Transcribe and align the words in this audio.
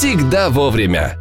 всегда 0.00 0.48
вовремя. 0.48 1.19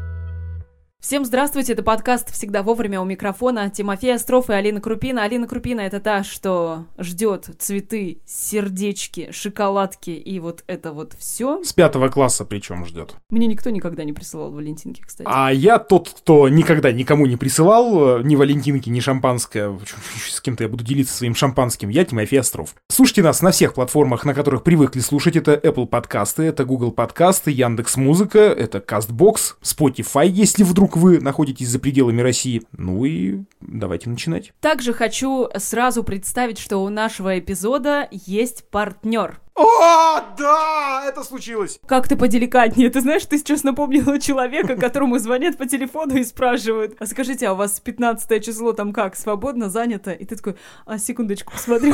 Всем 1.09 1.25
здравствуйте, 1.25 1.73
это 1.73 1.81
подкаст 1.81 2.31
«Всегда 2.31 2.61
вовремя» 2.61 3.01
у 3.01 3.03
микрофона 3.03 3.71
Тимофей 3.71 4.13
Остров 4.13 4.51
и 4.51 4.53
Алина 4.53 4.79
Крупина. 4.79 5.23
Алина 5.23 5.47
Крупина— 5.47 5.79
это 5.81 5.99
та, 5.99 6.23
что 6.23 6.85
ждет 6.99 7.49
цветы, 7.57 8.19
сердечки, 8.27 9.29
шоколадки 9.31 10.11
и 10.11 10.39
вот 10.39 10.63
это 10.67 10.91
вот 10.91 11.13
все. 11.17 11.63
С 11.63 11.73
пятого 11.73 12.09
класса 12.09 12.45
причем 12.45 12.85
ждет. 12.85 13.15
Мне 13.31 13.47
никто 13.47 13.71
никогда 13.71 14.03
не 14.03 14.13
присылал 14.13 14.51
валентинки, 14.51 15.01
кстати. 15.01 15.27
А 15.27 15.51
я 15.51 15.79
тот, 15.79 16.09
кто 16.09 16.47
никогда 16.47 16.91
никому 16.91 17.25
не 17.25 17.37
присылал 17.37 18.19
э, 18.19 18.21
ни 18.23 18.35
валентинки, 18.35 18.91
ни 18.91 18.99
шампанское. 18.99 19.79
С 20.29 20.39
кем-то 20.41 20.65
я 20.65 20.69
буду 20.69 20.83
делиться 20.83 21.17
своим 21.17 21.33
шампанским. 21.33 21.89
Я 21.89 22.05
Тимофей 22.05 22.39
Остров. 22.39 22.75
Слушайте 22.87 23.23
нас 23.23 23.41
на 23.41 23.49
всех 23.49 23.73
платформах, 23.73 24.25
на 24.25 24.35
которых 24.35 24.61
привыкли 24.61 24.99
слушать. 24.99 25.35
Это 25.35 25.55
Apple 25.55 25.87
подкасты, 25.87 26.43
это 26.43 26.65
Google 26.65 26.91
подкасты, 26.91 27.49
Яндекс 27.49 27.97
Музыка, 27.97 28.37
это 28.37 28.77
Castbox, 28.77 29.55
Spotify, 29.63 30.27
если 30.27 30.61
вдруг 30.61 30.98
вы 30.99 31.19
находитесь 31.19 31.69
за 31.69 31.79
пределами 31.79 32.21
России. 32.21 32.63
Ну 32.71 33.05
и 33.05 33.39
давайте 33.61 34.09
начинать. 34.09 34.53
Также 34.61 34.93
хочу 34.93 35.49
сразу 35.57 36.03
представить, 36.03 36.59
что 36.59 36.77
у 36.77 36.89
нашего 36.89 37.39
эпизода 37.39 38.07
есть 38.11 38.69
партнер. 38.69 39.39
О, 39.55 40.21
да, 40.37 41.03
это 41.05 41.21
случилось. 41.23 41.81
Как 41.85 42.07
ты 42.07 42.15
поделикатнее? 42.15 42.89
Ты 42.89 43.01
знаешь, 43.01 43.25
ты 43.25 43.37
сейчас 43.37 43.63
напомнила 43.63 44.17
человека, 44.19 44.77
которому 44.77 45.19
звонят 45.19 45.57
по 45.57 45.65
телефону 45.65 46.15
и 46.15 46.23
спрашивают, 46.23 46.95
а 46.99 47.05
скажите, 47.05 47.47
а 47.47 47.53
у 47.53 47.55
вас 47.57 47.79
15 47.81 48.45
число 48.45 48.71
там 48.71 48.93
как, 48.93 49.17
свободно, 49.17 49.69
занято? 49.69 50.11
И 50.11 50.23
ты 50.23 50.37
такой, 50.37 50.55
а 50.85 50.97
секундочку, 50.97 51.51
посмотрю 51.51 51.93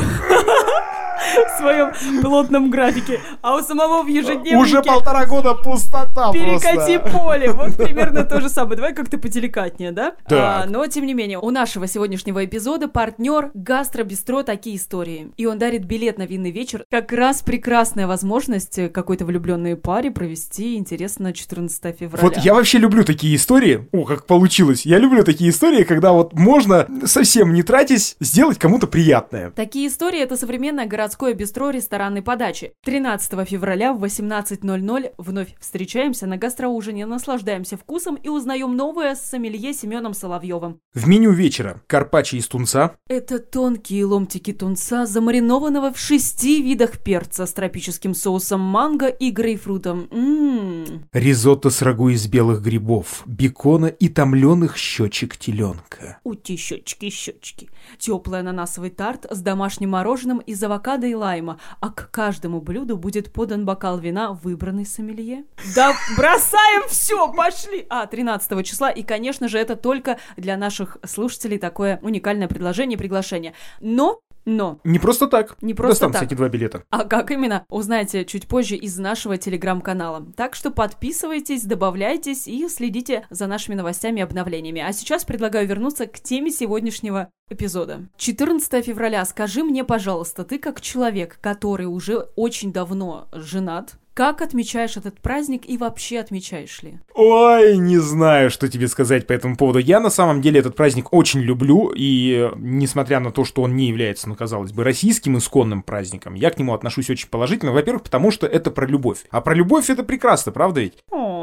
в 1.16 1.58
своем 1.58 1.92
плотном 2.22 2.70
графике. 2.70 3.20
А 3.42 3.56
у 3.56 3.62
самого 3.62 4.02
в 4.02 4.06
ежедневнике... 4.06 4.56
Уже 4.56 4.82
полтора 4.82 5.26
года 5.26 5.54
пустота 5.54 6.32
Перекати 6.32 6.98
поле. 6.98 7.52
Вот 7.52 7.76
примерно 7.76 8.24
то 8.24 8.40
же 8.40 8.48
самое. 8.48 8.76
Давай 8.76 8.94
как-то 8.94 9.18
поделикатнее, 9.18 9.92
да? 9.92 10.14
Да. 10.28 10.62
А, 10.62 10.66
но, 10.66 10.86
тем 10.86 11.06
не 11.06 11.14
менее, 11.14 11.38
у 11.38 11.50
нашего 11.50 11.86
сегодняшнего 11.86 12.44
эпизода 12.44 12.88
партнер 12.88 13.50
гастробистро 13.54 14.42
«Такие 14.42 14.76
истории». 14.76 15.32
И 15.36 15.46
он 15.46 15.58
дарит 15.58 15.84
билет 15.84 16.18
на 16.18 16.26
винный 16.26 16.50
вечер 16.50 16.84
как 16.90 17.12
раз 17.12 17.42
прекрасная 17.42 18.06
возможность 18.06 18.92
какой-то 18.92 19.24
влюбленной 19.24 19.76
паре 19.76 20.10
провести 20.10 20.76
интересно 20.76 21.32
14 21.32 21.96
февраля. 21.96 22.22
Вот 22.22 22.36
я 22.38 22.54
вообще 22.54 22.78
люблю 22.78 23.04
такие 23.04 23.36
истории. 23.36 23.88
О, 23.92 24.04
как 24.04 24.26
получилось. 24.26 24.86
Я 24.86 24.98
люблю 24.98 25.24
такие 25.24 25.50
истории, 25.50 25.84
когда 25.84 26.12
вот 26.12 26.32
можно, 26.32 26.86
совсем 27.04 27.52
не 27.52 27.62
тратясь, 27.62 28.16
сделать 28.20 28.58
кому-то 28.58 28.86
приятное. 28.86 29.50
Такие 29.50 29.88
истории– 29.88 30.20
это 30.22 30.36
современное 30.36 30.86
городское 31.06 31.34
бистро 31.34 31.70
ресторанной 31.70 32.20
подачи. 32.20 32.72
13 32.84 33.48
февраля 33.48 33.92
в 33.92 34.02
18.00 34.02 35.12
вновь 35.18 35.54
встречаемся 35.60 36.26
на 36.26 36.36
гастроужине, 36.36 37.06
наслаждаемся 37.06 37.76
вкусом 37.76 38.16
и 38.16 38.28
узнаем 38.28 38.74
новое 38.74 39.14
с 39.14 39.20
сомелье 39.20 39.72
Семеном 39.72 40.14
Соловьевым. 40.14 40.80
В 40.94 41.06
меню 41.06 41.30
вечера 41.30 41.80
карпаччо 41.86 42.38
из 42.38 42.48
тунца, 42.48 42.96
Это 43.08 43.38
тонкие 43.38 44.04
ломтики 44.04 44.52
тунца, 44.52 45.06
замаринованного 45.06 45.92
в 45.92 45.98
шести 45.98 46.60
видах 46.60 46.98
перца 46.98 47.46
с 47.46 47.52
тропическим 47.52 48.12
соусом 48.12 48.60
манго 48.62 49.06
и 49.06 49.30
грейпфрутом. 49.30 50.08
Ммм. 50.10 51.04
ризотто 51.12 51.70
с 51.70 51.82
рагу 51.82 52.08
из 52.08 52.26
белых 52.26 52.62
грибов, 52.62 53.22
бекона 53.26 53.86
и 53.86 54.08
томленых 54.08 54.76
щечек 54.76 55.36
теленка. 55.36 56.18
Ути, 56.24 56.56
щечки, 56.56 57.10
щечки. 57.10 57.70
Теплый 57.96 58.40
ананасовый 58.40 58.90
тарт 58.90 59.26
с 59.30 59.40
домашним 59.40 59.90
мороженым 59.90 60.38
из 60.38 60.60
авокадо 60.64 60.95
и 61.04 61.14
лайма, 61.14 61.58
а 61.80 61.90
к 61.90 62.10
каждому 62.10 62.60
блюду 62.60 62.96
будет 62.96 63.32
подан 63.32 63.64
бокал 63.64 63.98
вина, 63.98 64.32
выбранный 64.32 64.86
сомелье. 64.86 65.44
Да 65.74 65.94
бросаем 66.16 66.88
все, 66.88 67.32
пошли! 67.32 67.86
А, 67.88 68.06
13 68.06 68.64
числа, 68.66 68.90
и, 68.90 69.02
конечно 69.02 69.48
же, 69.48 69.58
это 69.58 69.76
только 69.76 70.18
для 70.36 70.56
наших 70.56 70.98
слушателей 71.04 71.58
такое 71.58 71.98
уникальное 72.02 72.48
предложение, 72.48 72.96
приглашение. 72.96 73.54
Но, 73.80 74.20
но, 74.46 74.80
Не 74.84 74.98
просто 74.98 75.26
так. 75.26 75.60
Не 75.60 75.74
просто 75.74 75.92
Достанутся 75.92 76.20
так. 76.20 76.28
эти 76.28 76.36
два 76.36 76.48
билета. 76.48 76.84
а 76.90 77.04
как 77.04 77.30
именно, 77.32 77.66
узнаете 77.68 78.24
чуть 78.24 78.46
позже 78.46 78.76
из 78.76 78.96
нашего 78.96 79.36
телеграм-канала. 79.36 80.24
Так 80.36 80.54
что 80.54 80.70
подписывайтесь, 80.70 81.64
добавляйтесь 81.64 82.46
и 82.46 82.68
следите 82.68 83.26
за 83.28 83.48
нашими 83.48 83.74
новостями 83.74 84.20
и 84.20 84.22
обновлениями. 84.22 84.80
А 84.80 84.92
сейчас 84.92 85.24
предлагаю 85.24 85.66
вернуться 85.66 86.06
к 86.06 86.20
теме 86.20 86.50
сегодняшнего 86.50 87.28
эпизода. 87.50 88.06
14 88.16 88.84
февраля. 88.84 89.24
Скажи 89.24 89.64
мне, 89.64 89.82
пожалуйста, 89.84 90.44
ты 90.44 90.58
как 90.58 90.80
человек, 90.80 91.38
который 91.40 91.86
уже 91.86 92.18
очень 92.36 92.72
давно 92.72 93.28
женат, 93.32 93.98
как 94.16 94.40
отмечаешь 94.40 94.96
этот 94.96 95.20
праздник 95.20 95.68
и 95.68 95.76
вообще 95.76 96.20
отмечаешь 96.20 96.82
ли? 96.82 96.98
Ой, 97.14 97.76
не 97.76 97.98
знаю, 97.98 98.48
что 98.50 98.66
тебе 98.66 98.88
сказать 98.88 99.26
по 99.26 99.34
этому 99.34 99.56
поводу. 99.58 99.78
Я 99.78 100.00
на 100.00 100.08
самом 100.08 100.40
деле 100.40 100.60
этот 100.60 100.74
праздник 100.74 101.12
очень 101.12 101.40
люблю, 101.40 101.92
и 101.94 102.50
несмотря 102.56 103.20
на 103.20 103.30
то, 103.30 103.44
что 103.44 103.60
он 103.60 103.76
не 103.76 103.88
является, 103.88 104.26
ну, 104.26 104.34
казалось 104.34 104.72
бы, 104.72 104.84
российским 104.84 105.36
исконным 105.36 105.82
праздником, 105.82 106.32
я 106.32 106.50
к 106.50 106.58
нему 106.58 106.72
отношусь 106.72 107.10
очень 107.10 107.28
положительно. 107.28 107.72
Во-первых, 107.72 108.04
потому 108.04 108.30
что 108.30 108.46
это 108.46 108.70
про 108.70 108.86
любовь. 108.86 109.18
А 109.30 109.42
про 109.42 109.54
любовь 109.54 109.90
это 109.90 110.02
прекрасно, 110.02 110.50
правда 110.50 110.80
ведь? 110.80 110.94
О, 111.10 111.35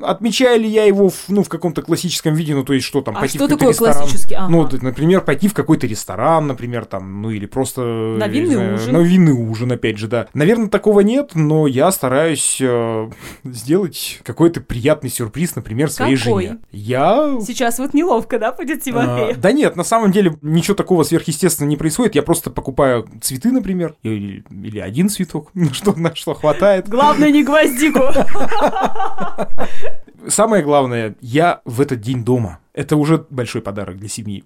Отмечаю 0.00 0.60
ли 0.60 0.68
я 0.68 0.84
его 0.84 1.08
в, 1.08 1.24
ну, 1.28 1.42
в 1.42 1.48
каком-то 1.48 1.82
классическом 1.82 2.34
виде, 2.34 2.54
ну, 2.54 2.64
то 2.64 2.72
есть 2.72 2.86
что 2.86 3.00
там, 3.00 3.16
А 3.16 3.20
пойти 3.20 3.38
что 3.38 3.46
в 3.46 3.48
какой-то 3.48 3.58
такое 3.58 3.72
ресторан? 3.72 4.08
классический? 4.08 4.34
Ага. 4.34 4.48
Ну, 4.48 4.68
например, 4.82 5.20
пойти 5.22 5.48
в 5.48 5.54
какой-то 5.54 5.86
ресторан, 5.86 6.46
например, 6.46 6.84
там, 6.84 7.22
ну, 7.22 7.30
или 7.30 7.46
просто... 7.46 7.80
На 8.18 8.28
винный 8.28 8.54
знаю, 8.54 8.74
ужин. 8.74 8.92
На 8.92 8.98
винный 8.98 9.32
ужин, 9.32 9.72
опять 9.72 9.98
же, 9.98 10.08
да. 10.08 10.28
Наверное, 10.34 10.68
такого 10.68 11.00
нет, 11.00 11.32
но 11.34 11.66
я 11.66 11.90
стараюсь 11.90 12.58
э, 12.60 13.10
сделать 13.44 14.20
какой-то 14.24 14.60
приятный 14.60 15.10
сюрприз, 15.10 15.56
например, 15.56 15.90
своей 15.90 16.16
Какой? 16.16 16.44
жене. 16.44 16.58
Я... 16.70 17.38
Сейчас 17.46 17.78
вот 17.78 17.94
неловко, 17.94 18.38
да, 18.38 18.52
будет 18.52 18.78
а, 18.78 18.80
Тимофей? 18.80 19.34
да 19.34 19.52
нет, 19.52 19.76
на 19.76 19.84
самом 19.84 20.12
деле 20.12 20.36
ничего 20.42 20.74
такого 20.74 21.02
сверхъестественного 21.02 21.70
не 21.70 21.76
происходит. 21.76 22.14
Я 22.14 22.22
просто 22.22 22.50
покупаю 22.50 23.08
цветы, 23.20 23.50
например, 23.50 23.94
или, 24.02 24.44
или 24.50 24.78
один 24.78 25.08
цветок, 25.08 25.50
на 25.54 25.72
что, 25.74 25.92
на 25.94 26.14
что 26.14 26.34
хватает. 26.34 26.88
Главное, 26.88 27.30
не 27.30 27.42
гвоздику. 27.44 28.00
Самое 30.28 30.62
главное, 30.62 31.14
я 31.20 31.60
в 31.64 31.80
этот 31.80 32.00
день 32.00 32.24
дома. 32.24 32.58
Это 32.78 32.96
уже 32.96 33.26
большой 33.28 33.60
подарок 33.60 33.96
для 33.98 34.08
семьи. 34.08 34.44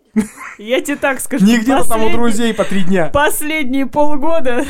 Я 0.56 0.80
тебе 0.80 0.96
так 0.96 1.20
скажу. 1.20 1.44
Не 1.44 1.58
где-то 1.58 1.86
там 1.86 2.02
у 2.02 2.08
друзей 2.08 2.54
по 2.54 2.64
три 2.64 2.82
дня. 2.82 3.10
Последние 3.12 3.84
полгода. 3.84 4.64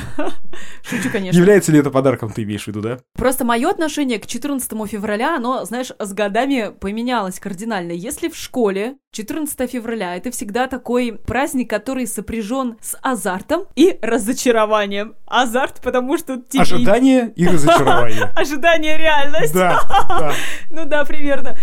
Шучу, 0.82 1.10
конечно. 1.12 1.38
Является 1.38 1.70
ли 1.70 1.78
это 1.78 1.92
подарком, 1.92 2.32
ты 2.32 2.42
имеешь 2.42 2.64
в 2.64 2.66
виду, 2.66 2.80
да? 2.80 2.98
Просто 3.16 3.44
мое 3.44 3.70
отношение 3.70 4.18
к 4.18 4.26
14 4.26 4.68
февраля, 4.88 5.36
оно, 5.36 5.64
знаешь, 5.64 5.92
с 5.96 6.12
годами 6.12 6.72
поменялось 6.76 7.38
кардинально. 7.38 7.92
Если 7.92 8.28
в 8.28 8.36
школе 8.36 8.96
14 9.12 9.70
февраля 9.70 10.16
это 10.16 10.30
всегда 10.30 10.66
такой 10.66 11.12
праздник, 11.12 11.68
который 11.68 12.06
сопряжен 12.06 12.78
с 12.80 12.96
азартом 13.02 13.66
и 13.76 13.98
разочарованием. 14.00 15.14
Азарт, 15.26 15.82
потому 15.82 16.16
что 16.16 16.38
тебе... 16.38 16.62
Ожидание 16.62 17.32
и 17.36 17.46
разочарование. 17.46 18.24
Ожидание, 18.36 18.96
реальность. 18.96 19.54
Да, 19.54 19.80
да. 20.08 20.32
Ну 20.70 20.86
да, 20.86 21.04
примерно. 21.04 21.56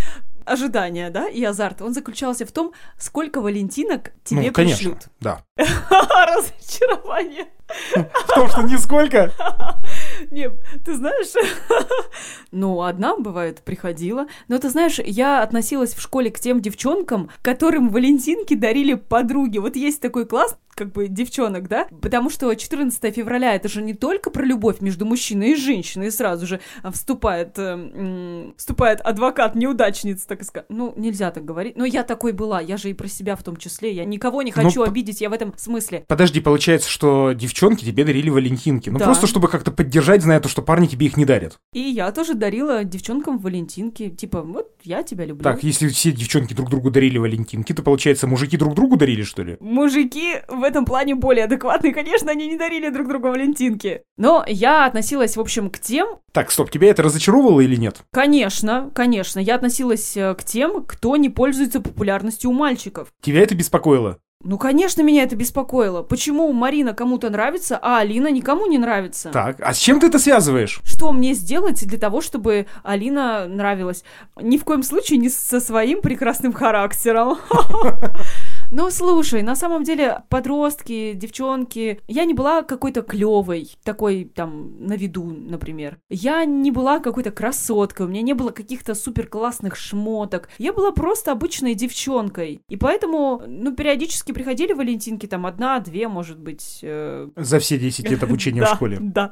Ожидание, 0.50 1.10
да, 1.12 1.28
и 1.30 1.44
азарт, 1.44 1.82
он 1.82 1.94
заключался 1.94 2.46
в 2.46 2.52
том, 2.52 2.74
сколько 2.98 3.40
валентинок 3.42 4.12
тебе 4.24 4.48
Ну, 4.48 4.52
конечно, 4.52 4.78
пришлют. 4.96 5.08
да. 5.20 5.44
Разочарование. 5.58 7.48
В 7.96 8.28
том, 8.34 8.50
что 8.50 8.62
нисколько. 8.64 9.32
Не, 10.32 10.50
ты 10.86 10.96
знаешь, 10.96 11.28
ну, 12.52 12.82
одна, 12.82 13.18
бывает, 13.18 13.62
приходила. 13.64 14.28
Но 14.48 14.58
ты 14.58 14.70
знаешь, 14.70 15.00
я 15.04 15.42
относилась 15.42 15.94
в 15.94 16.02
школе 16.02 16.32
к 16.32 16.40
тем 16.40 16.62
девчонкам, 16.62 17.30
которым 17.42 17.90
валентинки 17.90 18.54
дарили 18.54 18.96
подруги. 18.96 19.58
Вот 19.58 19.76
есть 19.76 20.02
такой 20.02 20.26
класс, 20.26 20.58
как 20.76 20.92
бы, 20.94 21.08
девчонок, 21.08 21.68
да? 21.68 21.88
Потому 22.02 22.30
что 22.30 22.54
14 22.54 23.14
февраля 23.16 23.56
это 23.56 23.68
же 23.68 23.82
не 23.82 23.94
только 23.94 24.30
про 24.30 24.44
любовь 24.44 24.80
между 24.82 25.06
мужчиной 25.06 25.52
и 25.52 25.56
женщиной. 25.56 26.08
И 26.08 26.12
сразу 26.12 26.48
же 26.48 26.60
вступает, 26.94 27.58
э, 27.58 28.52
вступает 28.58 29.02
адвокат 29.02 29.56
неудачниц, 29.56 30.22
так 30.24 30.44
сказать. 30.44 30.68
Ну, 30.70 30.94
нельзя 30.96 31.32
так 31.32 31.44
говорить. 31.46 31.76
Но 31.78 31.86
я 31.86 32.04
такой 32.04 32.32
была, 32.32 32.62
я 32.62 32.78
же 32.78 32.90
и 32.90 32.94
про 32.94 33.08
себя 33.08 33.36
в 33.36 33.44
том 33.44 33.58
числе. 33.58 33.92
Я 33.92 34.06
никого 34.06 34.42
не 34.42 34.54
Ну, 34.56 34.64
хочу 34.64 34.84
п- 34.84 34.90
обидеть, 34.90 35.22
я 35.22 35.30
в 35.30 35.34
этом 35.34 35.54
смысле. 35.58 36.06
Подожди, 36.08 36.40
получается, 36.40 36.90
что 36.90 37.34
девчонки 37.34 37.59
тебе 37.60 38.04
дарили 38.06 38.30
валентинки. 38.30 38.90
Ну, 38.90 39.00
Да. 39.00 39.06
просто 39.06 39.28
чтобы 39.28 39.48
как-то 39.48 39.72
поддержать, 39.72 40.22
зная 40.24 40.40
то, 40.40 40.50
что 40.50 40.62
парни 40.62 40.88
тебе 40.88 41.06
их 41.08 41.18
не 41.18 41.26
дарят. 41.26 41.60
И 41.74 41.80
я 41.80 42.12
тоже 42.12 42.34
дарила 42.34 42.84
девчонкам 42.84 43.38
валентинки. 43.40 44.10
Типа, 44.10 44.42
вот 44.42 44.72
я 44.84 45.04
тебя 45.04 45.26
люблю. 45.26 45.44
Так, 45.44 45.64
если 45.64 45.88
все 45.90 46.12
девчонки 46.12 46.54
друг 46.54 46.70
другу 46.70 46.90
дарили 46.92 47.18
валентинки, 47.18 47.74
то, 47.74 47.84
получается, 47.84 48.28
мужики 48.28 48.58
друг 48.58 48.74
другу 48.76 48.98
дарили, 48.98 49.24
что 49.24 49.44
ли? 49.44 49.58
Мужики 49.60 50.36
в 50.48 50.64
этом 50.64 50.86
плане 50.86 51.16
более 51.16 51.46
адекватные, 51.46 51.94
конечно, 51.94 52.32
они 52.32 52.48
не 52.48 52.58
дарили 52.58 52.90
друг 52.90 53.08
другу 53.08 53.30
валентинки. 53.30 54.02
Но 54.18 54.44
я 54.48 54.86
относилась, 54.86 55.36
в 55.38 55.42
общем, 55.42 55.70
к 55.70 55.80
тем, 55.80 56.18
Так, 56.32 56.52
стоп, 56.52 56.70
тебя 56.72 56.90
это 56.90 57.04
разочаровывало 57.04 57.62
или 57.62 57.76
нет? 57.76 57.98
конечно, 58.12 58.92
конечно, 58.94 59.40
я 59.40 59.56
относилась 59.56 60.16
э, 60.16 60.34
к 60.36 60.44
тем, 60.44 60.84
кто 60.86 61.16
не 61.18 61.30
пользуется 61.30 61.82
популярностью 61.82 62.50
у 62.52 62.54
мальчиков. 62.54 63.08
Тебя 63.22 63.42
это 63.42 63.56
беспокоило? 63.56 64.20
Ну, 64.42 64.58
конечно, 64.58 65.02
меня 65.02 65.24
это 65.24 65.36
беспокоило. 65.36 66.02
Почему 66.02 66.54
Марина 66.54 66.94
кому-то 66.94 67.30
нравится, 67.30 67.78
а 67.82 68.00
Алина 68.00 68.32
никому 68.32 68.68
не 68.68 68.78
нравится? 68.78 69.32
Так, 69.32 69.58
а 69.60 69.74
с 69.74 69.78
чем 69.78 70.00
ты 70.00 70.08
это 70.08 70.18
связываешь? 70.18 70.80
Что 70.86 71.12
мне 71.12 71.34
сделать 71.34 71.86
для 71.86 72.00
того, 72.00 72.22
чтобы 72.22 72.66
Алина 72.82 73.48
нравилась? 73.50 74.06
Ни 74.40 74.58
в 74.58 74.64
коем 74.64 74.84
случае 74.84 75.20
не 75.20 75.28
со 75.28 75.60
своим 75.60 76.02
прекрасным 76.02 76.54
характером. 76.54 77.38
Ну, 78.72 78.92
слушай, 78.92 79.42
на 79.42 79.56
самом 79.56 79.84
деле 79.84 80.22
подростки, 80.30 81.14
девчонки, 81.14 82.00
я 82.08 82.26
не 82.26 82.36
была 82.36 82.62
какой-то 82.62 83.02
клевой, 83.02 83.72
такой 83.84 84.26
там 84.26 84.86
на 84.86 84.94
виду, 84.94 85.24
например. 85.26 85.98
Я 86.10 86.46
не 86.46 86.70
была 86.70 87.00
какой-то 87.00 87.32
красоткой, 87.32 88.06
у 88.06 88.10
меня 88.10 88.22
не 88.22 88.34
было 88.34 88.52
каких-то 88.52 88.94
супер 88.94 89.28
классных 89.28 89.76
шмоток. 89.76 90.50
Я 90.60 90.72
была 90.72 90.92
просто 90.92 91.32
обычной 91.32 91.74
девчонкой. 91.74 92.62
И 92.70 92.76
поэтому, 92.76 93.42
ну, 93.48 93.74
периодически 93.74 94.34
приходили 94.34 94.74
валентинки, 94.74 95.26
там 95.26 95.48
одна, 95.48 95.80
две, 95.80 96.08
может 96.08 96.40
быть. 96.40 96.80
Э... 96.84 97.28
За 97.36 97.58
все 97.60 97.80
10 97.80 98.10
лет 98.10 98.22
обучения 98.22 98.64
в 98.64 98.68
школе. 98.76 99.00
Да. 99.02 99.32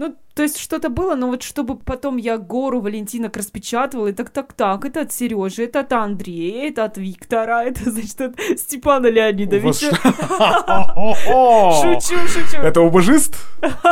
Ну, 0.00 0.16
то 0.34 0.44
есть 0.44 0.58
что-то 0.58 0.88
было, 0.88 1.14
но 1.14 1.26
вот 1.26 1.42
чтобы 1.42 1.76
потом 1.76 2.16
я 2.16 2.38
гору 2.38 2.80
валентинок 2.80 3.36
распечатывала, 3.36 4.06
и 4.06 4.12
так-так-так, 4.14 4.86
это 4.86 5.02
от 5.02 5.12
Сережи, 5.12 5.64
это 5.64 5.80
от 5.80 5.92
Андрея, 5.92 6.70
это 6.70 6.84
от 6.84 6.96
Виктора, 6.96 7.64
это, 7.64 7.90
значит, 7.90 8.18
от 8.18 8.40
Степана 8.58 9.08
Леонидовича. 9.08 9.90
Шучу, 12.00 12.16
шучу. 12.28 12.62
Это 12.62 12.80
обожист? 12.80 13.34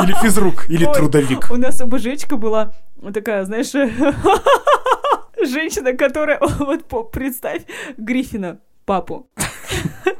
Или 0.01 0.15
физрук? 0.19 0.67
Или 0.67 0.91
трудовик? 0.91 1.51
У 1.51 1.57
нас 1.57 1.79
обожечка 1.79 2.37
была 2.37 2.73
такая, 3.13 3.43
знаешь, 3.43 3.71
женщина, 5.47 5.93
которая, 5.93 6.39
вот 6.41 7.11
представь, 7.11 7.61
Гриффина, 7.97 8.61
папу. 8.85 9.29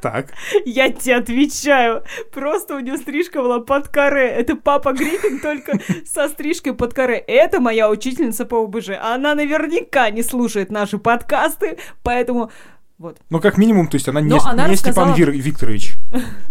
Так. 0.01 0.34
Я 0.66 0.90
тебе 0.92 1.18
отвечаю. 1.18 2.04
Просто 2.31 2.75
у 2.75 2.80
нее 2.80 2.98
стрижка 2.98 3.42
была 3.42 3.60
под 3.60 3.90
каре. 3.90 4.28
Это 4.28 4.56
папа 4.56 4.94
Гриффин, 4.94 5.40
только 5.40 5.80
со 6.06 6.28
стрижкой 6.30 6.74
под 6.74 6.94
каре. 6.94 7.18
Это 7.18 7.60
моя 7.60 7.90
учительница 7.90 8.46
по 8.46 8.63
ОБЖ. 8.63 8.92
Она 9.01 9.36
наверняка 9.36 10.10
не 10.10 10.24
слушает 10.24 10.72
наши 10.72 10.98
подкасты, 10.98 11.78
поэтому 12.04 12.51
вот. 13.00 13.18
Ну, 13.30 13.40
как 13.40 13.57
минимум, 13.57 13.88
то 13.88 13.96
есть 13.96 14.10
она 14.10 14.19
не, 14.19 14.38
она 14.38 14.68
не 14.68 14.74
рассказала... 14.74 15.13
Степан 15.13 15.31
Вир... 15.31 15.31
Викторович. 15.31 15.94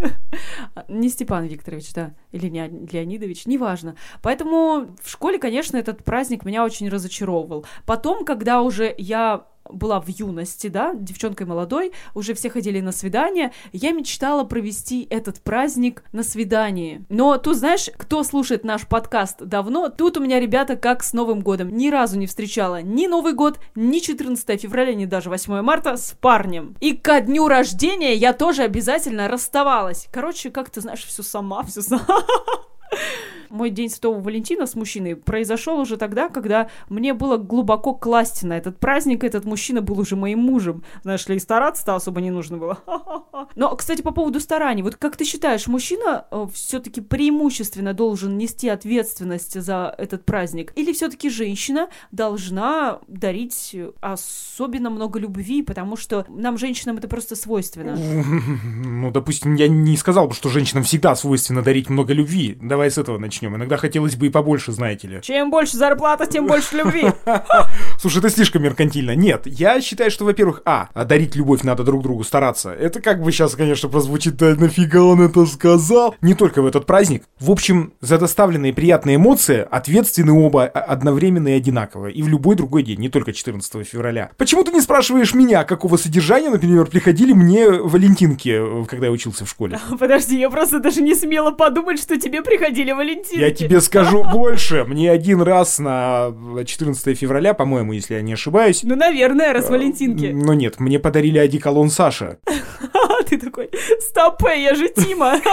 не 0.89 1.11
Степан 1.11 1.45
Викторович, 1.45 1.93
да, 1.93 2.15
или 2.33 2.49
не 2.49 2.67
Леонидович, 2.91 3.45
неважно. 3.45 3.97
Поэтому 4.23 4.97
в 5.03 5.11
школе, 5.11 5.39
конечно, 5.39 5.77
этот 5.77 6.05
праздник 6.05 6.47
меня 6.47 6.65
очень 6.65 6.89
разочаровывал. 6.89 7.67
Потом, 7.85 8.25
когда 8.25 8.63
уже 8.63 8.95
я 8.97 9.45
была 9.71 10.01
в 10.01 10.09
юности, 10.09 10.69
да, 10.69 10.95
девчонкой 10.95 11.47
молодой, 11.47 11.93
уже 12.15 12.35
все 12.35 12.51
ходили 12.51 12.81
на 12.81 12.93
свидания, 12.93 13.53
я 13.73 13.93
мечтала 13.93 14.45
провести 14.45 15.07
этот 15.11 15.41
праздник 15.41 16.03
на 16.13 16.23
свидании. 16.23 17.05
Но 17.09 17.37
тут, 17.39 17.57
знаешь, 17.57 17.89
кто 17.97 18.23
слушает 18.25 18.65
наш 18.65 18.87
подкаст 18.87 19.39
давно, 19.41 19.89
тут 19.89 20.17
у 20.17 20.21
меня, 20.21 20.41
ребята, 20.41 20.77
как 20.77 21.03
с 21.03 21.13
Новым 21.13 21.41
годом. 21.41 21.69
Ни 21.77 21.91
разу 21.91 22.19
не 22.19 22.27
встречала 22.27 22.83
ни 22.83 23.07
Новый 23.07 23.33
год, 23.33 23.59
ни 23.75 23.99
14 23.99 24.61
февраля, 24.61 24.95
ни 24.95 25.05
даже 25.05 25.31
8 25.31 25.63
марта 25.63 25.97
с 25.97 26.15
парнем. 26.21 26.77
И 26.81 26.93
ко 26.95 27.21
дню 27.21 27.49
рождения 27.49 28.15
я 28.15 28.33
тоже 28.33 28.63
обязательно 28.63 29.29
расставалась. 29.29 30.09
Короче, 30.13 30.51
как 30.51 30.71
ты 30.71 30.81
знаешь, 30.81 31.05
все 31.05 31.23
сама, 31.23 31.63
все 31.65 31.83
сама. 31.83 32.05
Мой 33.51 33.71
день 33.71 33.91
Святого 33.91 34.21
Валентина 34.21 34.67
с 34.67 34.75
мужчиной 34.75 35.17
произошел 35.17 35.79
уже 35.81 35.97
тогда, 35.97 36.29
когда 36.29 36.69
мне 36.89 37.15
было 37.15 37.37
глубоко 37.37 37.95
класть 37.95 38.43
на 38.43 38.57
этот 38.57 38.79
праздник. 38.79 39.25
Этот 39.25 39.45
мужчина 39.45 39.83
был 39.83 39.99
уже 39.99 40.17
моим 40.17 40.41
мужем. 40.41 40.85
Знаешь 41.03 41.27
ли, 41.29 41.37
и 41.37 41.39
стараться-то 41.39 41.95
особо 41.95 42.21
не 42.21 42.31
нужно 42.31 42.59
было. 42.59 42.79
Но, 43.57 43.75
кстати, 43.77 44.03
по 44.03 44.13
поводу 44.13 44.41
стараний. 44.41 44.83
Вот 44.83 44.97
как 44.97 45.17
ты 45.17 45.25
считаешь, 45.25 45.67
мужчина 45.67 46.27
э, 46.31 46.47
все-таки 46.53 47.01
преимущественно 47.01 47.95
должен 47.95 48.37
нести 48.39 48.69
ответственность 48.69 49.61
за 49.61 49.95
этот 49.97 50.25
праздник? 50.25 50.73
Или 50.77 50.93
все-таки 50.93 51.31
женщина 51.31 51.89
должна 52.13 53.01
дарить 53.07 53.77
особенно 54.01 54.91
много 54.91 55.19
любви, 55.19 55.63
потому 55.63 55.97
что 55.97 56.27
нам, 56.29 56.59
женщинам, 56.59 56.99
это 56.99 57.09
просто 57.09 57.37
свойственно? 57.37 57.99
Ну, 58.99 59.11
допустим, 59.11 59.55
я 59.55 59.69
не 59.69 59.97
сказал 59.97 60.29
бы, 60.29 60.35
что 60.35 60.49
женщинам 60.49 60.83
всегда 60.83 61.15
свойственно 61.15 61.63
дарить 61.63 61.89
много 61.89 62.13
любви. 62.13 62.57
Давай 62.61 62.91
с 62.91 62.99
этого 62.99 63.19
начнем 63.19 63.38
начнем. 63.39 63.57
Иногда 63.57 63.77
хотелось 63.77 64.17
бы 64.17 64.27
и 64.27 64.31
побольше, 64.31 64.73
знаете 64.73 65.09
ли. 65.09 65.21
Чем 65.23 65.51
больше 65.51 65.77
зарплата, 65.77 66.27
тем 66.27 66.47
больше 66.47 66.77
любви. 66.77 67.07
Слушай, 68.01 68.19
это 68.19 68.31
слишком 68.31 68.63
меркантильно. 68.63 69.15
Нет, 69.15 69.43
я 69.47 69.81
считаю, 69.81 70.11
что, 70.11 70.25
во-первых, 70.25 70.63
а, 70.65 70.89
дарить 71.05 71.37
любовь 71.37 71.63
надо 71.63 71.85
друг 71.85 72.03
другу, 72.03 72.25
стараться. 72.25 72.71
Это 72.71 73.01
как 73.01 73.23
бы 73.23 73.31
сейчас, 73.33 73.55
конечно, 73.55 73.89
прозвучит, 73.89 74.37
да 74.37 74.55
нафига 74.55 75.03
он 75.03 75.21
это 75.21 75.47
сказал. 75.47 76.15
Не 76.21 76.35
только 76.35 76.63
в 76.63 76.67
этот 76.67 76.87
праздник. 76.87 77.25
В 77.39 77.51
общем, 77.51 77.93
за 78.01 78.19
доставленные 78.19 78.73
приятные 78.73 79.17
эмоции 79.17 79.67
ответственны 79.71 80.33
оба 80.33 80.65
одновременно 80.65 81.49
и 81.49 81.53
одинаково. 81.53 82.09
И 82.09 82.23
в 82.23 82.29
любой 82.29 82.57
другой 82.57 82.83
день, 82.83 83.01
не 83.01 83.09
только 83.09 83.33
14 83.33 83.87
февраля. 83.87 84.31
Почему 84.37 84.65
ты 84.65 84.73
не 84.73 84.81
спрашиваешь 84.81 85.35
меня, 85.35 85.65
какого 85.65 85.97
содержания, 85.97 86.51
например, 86.51 86.87
приходили 86.87 87.33
мне 87.33 87.71
валентинки, 87.71 88.85
когда 88.87 89.07
я 89.07 89.13
учился 89.13 89.45
в 89.45 89.51
школе? 89.51 89.79
Подожди, 89.99 90.39
я 90.39 90.51
просто 90.51 90.81
даже 90.81 91.03
не 91.03 91.15
смела 91.15 91.51
подумать, 91.51 92.01
что 92.01 92.19
тебе 92.19 92.43
приходили 92.43 92.93
валентинки 92.93 93.28
валентинки. 93.31 93.63
Я 93.63 93.69
тебе 93.69 93.81
скажу 93.81 94.25
больше. 94.25 94.85
Мне 94.85 95.11
один 95.11 95.43
раз 95.43 95.79
на 95.79 96.33
14 96.65 97.19
февраля, 97.19 97.55
по-моему, 97.55 97.93
если 97.93 98.15
я 98.15 98.23
не 98.23 98.35
ошибаюсь. 98.35 98.83
Ну, 98.83 98.97
наверное, 98.97 99.53
раз 99.53 99.71
валентинки. 99.71 100.27
Ну 100.27 100.53
нет, 100.53 100.81
мне 100.81 100.99
подарили 100.99 101.39
одеколон 101.39 101.91
Саша. 101.91 102.39
Ты 103.29 103.37
такой, 103.37 103.71
стопэ, 104.01 104.63
я 104.63 104.75
же 104.75 104.89
Тима. 104.89 105.41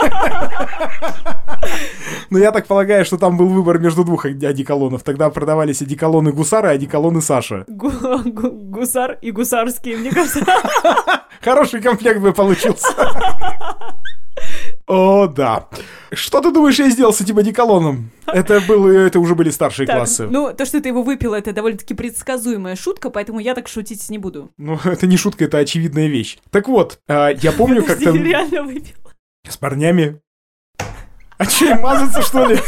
Ну, 2.31 2.39
я 2.39 2.51
так 2.51 2.65
полагаю, 2.65 3.05
что 3.05 3.17
там 3.17 3.37
был 3.37 3.47
выбор 3.47 3.79
между 3.79 4.03
двух 4.03 4.25
одеколонов. 4.25 5.03
Тогда 5.03 5.29
продавались 5.29 5.81
одеколоны 5.81 6.31
Гусара 6.31 6.71
и 6.71 6.75
одеколоны 6.75 7.21
Саша. 7.21 7.65
Гусар 7.67 9.17
и 9.21 9.31
гусарские, 9.31 9.97
мне 9.97 10.11
кажется. 10.11 10.43
Хороший 11.41 11.81
комплект 11.81 12.19
бы 12.19 12.33
получился. 12.33 12.87
О, 14.87 15.27
да. 15.27 15.67
Что 16.11 16.41
ты 16.41 16.51
думаешь, 16.51 16.77
я 16.77 16.89
сделал 16.89 17.11
с 17.11 17.19
этим 17.19 17.37
одеколоном? 17.39 18.11
Это, 18.27 18.61
было, 18.61 18.89
это 18.89 19.19
уже 19.19 19.33
были 19.33 19.49
старшие 19.49 19.87
так, 19.87 19.97
классы. 19.97 20.27
Ну, 20.29 20.53
то, 20.53 20.65
что 20.65 20.79
ты 20.79 20.89
его 20.89 21.01
выпил, 21.01 21.33
это 21.33 21.53
довольно-таки 21.53 21.95
предсказуемая 21.95 22.75
шутка, 22.75 23.09
поэтому 23.09 23.39
я 23.39 23.55
так 23.55 23.67
шутить 23.67 24.07
не 24.09 24.19
буду. 24.19 24.51
Ну, 24.57 24.79
это 24.85 25.07
не 25.07 25.17
шутка, 25.17 25.45
это 25.45 25.57
очевидная 25.57 26.07
вещь. 26.07 26.37
Так 26.51 26.67
вот, 26.67 26.99
а, 27.07 27.29
я 27.29 27.51
помню, 27.51 27.83
как 27.83 27.99
там... 27.99 28.15
реально 28.15 28.63
выпил. 28.63 28.95
С 29.47 29.57
парнями. 29.57 30.21
А 31.37 31.45
че, 31.45 31.75
мазаться, 31.75 32.21
что 32.21 32.45
ли? 32.45 32.59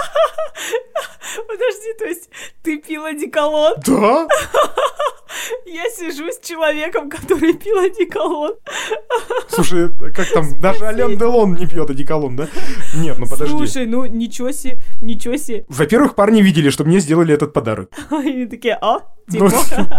Подожди, 1.46 1.92
то 1.98 2.04
есть 2.06 2.28
ты 2.62 2.78
пил 2.78 3.04
одеколон? 3.04 3.74
Да. 3.86 4.26
Я 5.66 5.88
сижу 5.90 6.30
с 6.30 6.40
человеком, 6.40 7.08
который 7.08 7.54
пил 7.54 7.78
одеколон. 7.78 8.54
Слушай, 9.48 9.88
как 10.14 10.28
там, 10.32 10.58
даже 10.60 10.84
Ален 10.84 11.16
Делон 11.16 11.54
не 11.54 11.66
пьет 11.66 11.88
одеколон, 11.90 12.36
да? 12.36 12.48
Нет, 12.94 13.18
ну 13.18 13.26
подожди. 13.26 13.56
Слушай, 13.56 13.86
ну 13.86 14.04
ничего 14.06 14.50
себе, 14.50 14.80
ничего 15.00 15.36
себе. 15.36 15.64
Во-первых, 15.68 16.14
парни 16.14 16.42
видели, 16.42 16.70
что 16.70 16.84
мне 16.84 16.98
сделали 16.98 17.34
этот 17.34 17.52
подарок. 17.52 17.90
Они 18.10 18.46
такие, 18.46 18.76
а? 18.80 19.00
Ну, 19.32 19.48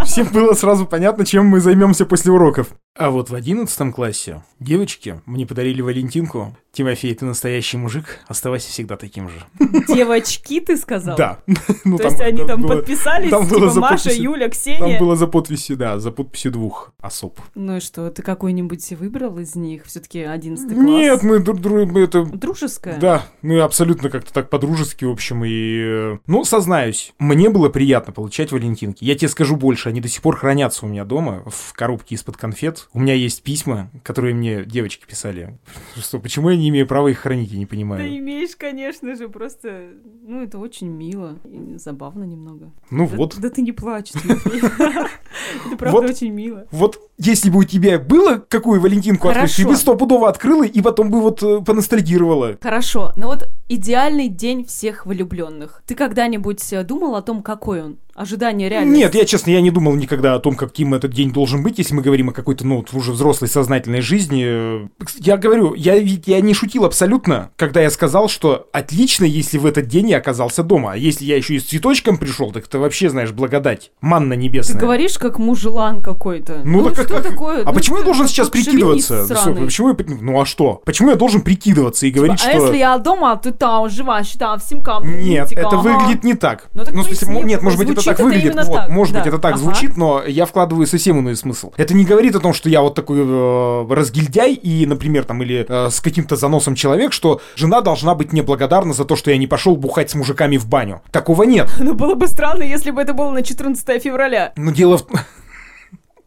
всем 0.04 0.28
было 0.28 0.52
сразу 0.52 0.84
понятно, 0.86 1.24
чем 1.24 1.46
мы 1.46 1.60
займемся 1.60 2.04
после 2.04 2.32
уроков. 2.32 2.68
А 2.94 3.10
вот 3.10 3.30
в 3.30 3.34
одиннадцатом 3.34 3.90
классе 3.90 4.42
девочки 4.60 5.22
мне 5.24 5.46
подарили 5.46 5.80
Валентинку. 5.80 6.54
Тимофей, 6.72 7.14
ты 7.14 7.26
настоящий 7.26 7.76
мужик, 7.76 8.20
оставайся 8.28 8.70
всегда 8.70 8.96
таким 8.96 9.28
же. 9.28 9.44
Девочки, 9.88 10.58
ты 10.58 10.78
сказал? 10.78 11.16
Да. 11.16 11.38
Ну, 11.84 11.96
То 11.96 12.04
там, 12.04 12.12
есть 12.12 12.22
они 12.22 12.38
там, 12.38 12.46
там 12.46 12.62
было, 12.62 12.76
подписались, 12.76 13.30
там 13.30 13.46
типа 13.46 13.58
было 13.58 13.80
Маша, 13.80 14.12
Юля, 14.12 14.48
Ксения? 14.48 14.78
Там 14.78 14.98
было 14.98 15.16
за 15.16 15.26
подписью, 15.26 15.76
да, 15.76 15.98
за 15.98 16.12
подписью 16.12 16.52
двух 16.52 16.92
особ. 17.00 17.38
Ну 17.54 17.76
и 17.76 17.80
что, 17.80 18.08
ты 18.10 18.22
какой-нибудь 18.22 18.90
выбрал 18.92 19.38
из 19.38 19.56
них? 19.56 19.84
все 19.84 20.00
таки 20.00 20.20
одиннадцатый 20.20 20.74
класс? 20.74 20.86
Нет, 20.86 21.22
мы 21.22 21.40
друг. 21.40 21.58
Это... 21.96 22.24
Дружеское? 22.24 22.98
Да, 22.98 23.26
мы 23.42 23.60
абсолютно 23.60 24.10
как-то 24.10 24.32
так 24.32 24.48
по-дружески, 24.48 25.04
в 25.04 25.10
общем, 25.10 25.42
и... 25.44 26.18
Ну, 26.26 26.44
сознаюсь, 26.44 27.12
мне 27.18 27.50
было 27.50 27.68
приятно 27.68 28.12
получать 28.12 28.52
Валентинки. 28.52 29.04
Я 29.04 29.16
тебе 29.16 29.28
скажу 29.28 29.56
больше, 29.56 29.88
они 29.88 30.00
до 30.00 30.08
сих 30.08 30.22
пор 30.22 30.36
хранятся 30.36 30.86
у 30.86 30.88
меня 30.88 31.04
дома 31.04 31.42
в 31.46 31.72
коробке 31.74 32.14
из-под 32.14 32.36
конфет. 32.36 32.81
У 32.92 33.00
меня 33.00 33.14
есть 33.14 33.42
письма, 33.42 33.90
которые 34.02 34.34
мне 34.34 34.64
девочки 34.64 35.04
писали. 35.06 35.58
Что, 35.96 36.18
почему 36.18 36.50
я 36.50 36.56
не 36.56 36.68
имею 36.68 36.86
права 36.86 37.08
их 37.08 37.18
хранить, 37.18 37.50
я 37.52 37.58
не 37.58 37.66
понимаю. 37.66 38.02
Да 38.02 38.18
имеешь, 38.18 38.56
конечно 38.56 39.14
же, 39.16 39.28
просто... 39.28 39.90
Ну, 40.26 40.42
это 40.42 40.58
очень 40.58 40.88
мило 40.88 41.38
и 41.44 41.76
забавно 41.78 42.24
немного. 42.24 42.72
Ну 42.90 43.06
вот. 43.06 43.36
Да 43.38 43.50
ты 43.50 43.62
не 43.62 43.72
плачь, 43.72 44.12
Это 45.66 45.76
правда 45.76 46.08
очень 46.08 46.30
мило. 46.30 46.66
Вот 46.70 46.98
если 47.18 47.50
бы 47.50 47.60
у 47.60 47.64
тебя 47.64 47.98
было 47.98 48.44
какую 48.48 48.80
Валентинку 48.80 49.28
открыть, 49.28 49.56
ты 49.56 49.66
бы 49.66 49.76
стопудово 49.76 50.28
открыла 50.28 50.64
и 50.64 50.80
потом 50.80 51.10
бы 51.10 51.20
вот 51.20 51.42
э, 51.42 51.60
поностальгировала. 51.60 52.58
Хорошо, 52.60 53.12
но 53.16 53.28
вот 53.28 53.48
идеальный 53.68 54.28
день 54.28 54.64
всех 54.64 55.06
влюбленных. 55.06 55.82
Ты 55.86 55.94
когда-нибудь 55.94 56.72
э, 56.72 56.82
думал 56.84 57.14
о 57.14 57.22
том, 57.22 57.42
какой 57.42 57.82
он? 57.82 57.98
Ожидание 58.14 58.68
реальности. 58.68 58.98
Нет, 58.98 59.14
я, 59.14 59.24
честно, 59.24 59.50
я 59.50 59.62
не 59.62 59.70
думал 59.70 59.94
никогда 59.94 60.34
о 60.34 60.38
том, 60.38 60.54
каким 60.54 60.92
этот 60.92 61.12
день 61.12 61.32
должен 61.32 61.62
быть, 61.62 61.78
если 61.78 61.94
мы 61.94 62.02
говорим 62.02 62.28
о 62.28 62.32
какой-то, 62.32 62.66
ну, 62.72 62.98
уже 62.98 63.12
взрослой 63.12 63.48
сознательной 63.48 64.00
жизни. 64.00 64.88
Я 65.18 65.36
говорю, 65.36 65.74
я, 65.74 65.94
я 65.94 66.40
не 66.40 66.54
шутил 66.54 66.84
абсолютно, 66.84 67.50
когда 67.56 67.80
я 67.80 67.90
сказал, 67.90 68.28
что 68.28 68.68
отлично, 68.72 69.24
если 69.24 69.58
в 69.58 69.66
этот 69.66 69.86
день 69.86 70.10
я 70.10 70.18
оказался 70.18 70.62
дома. 70.62 70.92
А 70.92 70.96
если 70.96 71.24
я 71.24 71.36
еще 71.36 71.54
и 71.54 71.60
с 71.60 71.64
цветочком 71.64 72.16
пришел, 72.18 72.52
так 72.52 72.66
это 72.66 72.78
вообще, 72.78 73.10
знаешь, 73.10 73.32
благодать. 73.32 73.90
Манна 74.00 74.34
небесная. 74.34 74.74
Ты 74.78 74.80
говоришь, 74.80 75.18
как 75.18 75.38
мужелан 75.38 76.02
какой-то. 76.02 76.62
Ну, 76.64 76.84
так 76.90 77.04
что 77.06 77.14
как- 77.14 77.22
такое? 77.28 77.62
А 77.62 77.66
Ну, 77.66 77.72
почему 77.74 77.98
я 77.98 78.04
должен 78.04 78.28
сейчас 78.28 78.48
прикидываться? 78.48 79.26
сраный. 79.26 79.64
Почему 79.64 79.88
я... 79.90 79.96
Ну 80.20 80.40
а 80.40 80.46
что? 80.46 80.82
Почему 80.84 81.10
я 81.10 81.16
должен 81.16 81.42
прикидываться 81.42 82.06
и 82.06 82.10
говорить, 82.10 82.40
а 82.44 82.50
что... 82.50 82.50
если 82.66 82.76
я 82.78 82.98
дома, 82.98 83.32
а 83.32 83.36
ты 83.36 83.52
там 83.52 83.88
живешь, 83.88 84.30
там, 84.38 84.58
в 84.58 84.62
Симкам. 84.62 85.20
Нет, 85.20 85.52
это 85.52 85.76
выглядит 85.76 86.24
не 86.24 86.34
так. 86.34 86.68
Ну, 86.74 86.84
так 86.84 86.94
в 86.94 87.02
смысле, 87.02 87.16
поясни, 87.16 87.34
мо- 87.34 87.46
нет, 87.46 87.62
может 87.62 87.78
быть, 87.78 87.90
это 87.90 88.04
так 88.04 88.14
это 88.14 88.24
выглядит. 88.24 88.54
Вот, 88.54 88.72
так, 88.76 88.88
может 88.88 89.14
быть, 89.14 89.24
да. 89.24 89.28
это 89.28 89.38
так 89.38 89.52
Ага. 89.54 89.60
звучит, 89.62 89.96
но 89.96 90.22
я 90.24 90.46
вкладываю 90.46 90.86
совсем 90.86 91.18
иной 91.20 91.36
смысл. 91.36 91.72
Это 91.76 91.94
не 91.94 92.04
говорит 92.04 92.34
о 92.36 92.40
том, 92.40 92.52
что 92.52 92.61
я 92.68 92.82
вот 92.82 92.94
такой 92.94 93.18
э, 93.20 93.86
разгильдяй 93.88 94.54
и, 94.54 94.86
например, 94.86 95.24
там, 95.24 95.42
или 95.42 95.66
э, 95.68 95.90
с 95.90 96.00
каким-то 96.00 96.36
заносом 96.36 96.74
человек, 96.74 97.12
что 97.12 97.40
жена 97.56 97.80
должна 97.80 98.14
быть 98.14 98.32
мне 98.32 98.42
благодарна 98.42 98.92
за 98.92 99.04
то, 99.04 99.16
что 99.16 99.30
я 99.30 99.38
не 99.38 99.46
пошел 99.46 99.76
бухать 99.76 100.10
с 100.10 100.14
мужиками 100.14 100.56
в 100.56 100.66
баню. 100.66 101.02
Такого 101.10 101.44
нет. 101.44 101.68
Ну, 101.78 101.94
было 101.94 102.14
бы 102.14 102.26
странно, 102.28 102.62
если 102.62 102.90
бы 102.90 103.02
это 103.02 103.12
было 103.12 103.30
на 103.30 103.42
14 103.42 104.02
февраля. 104.02 104.52
Но 104.56 104.70
дело 104.72 104.98
в... 104.98 105.06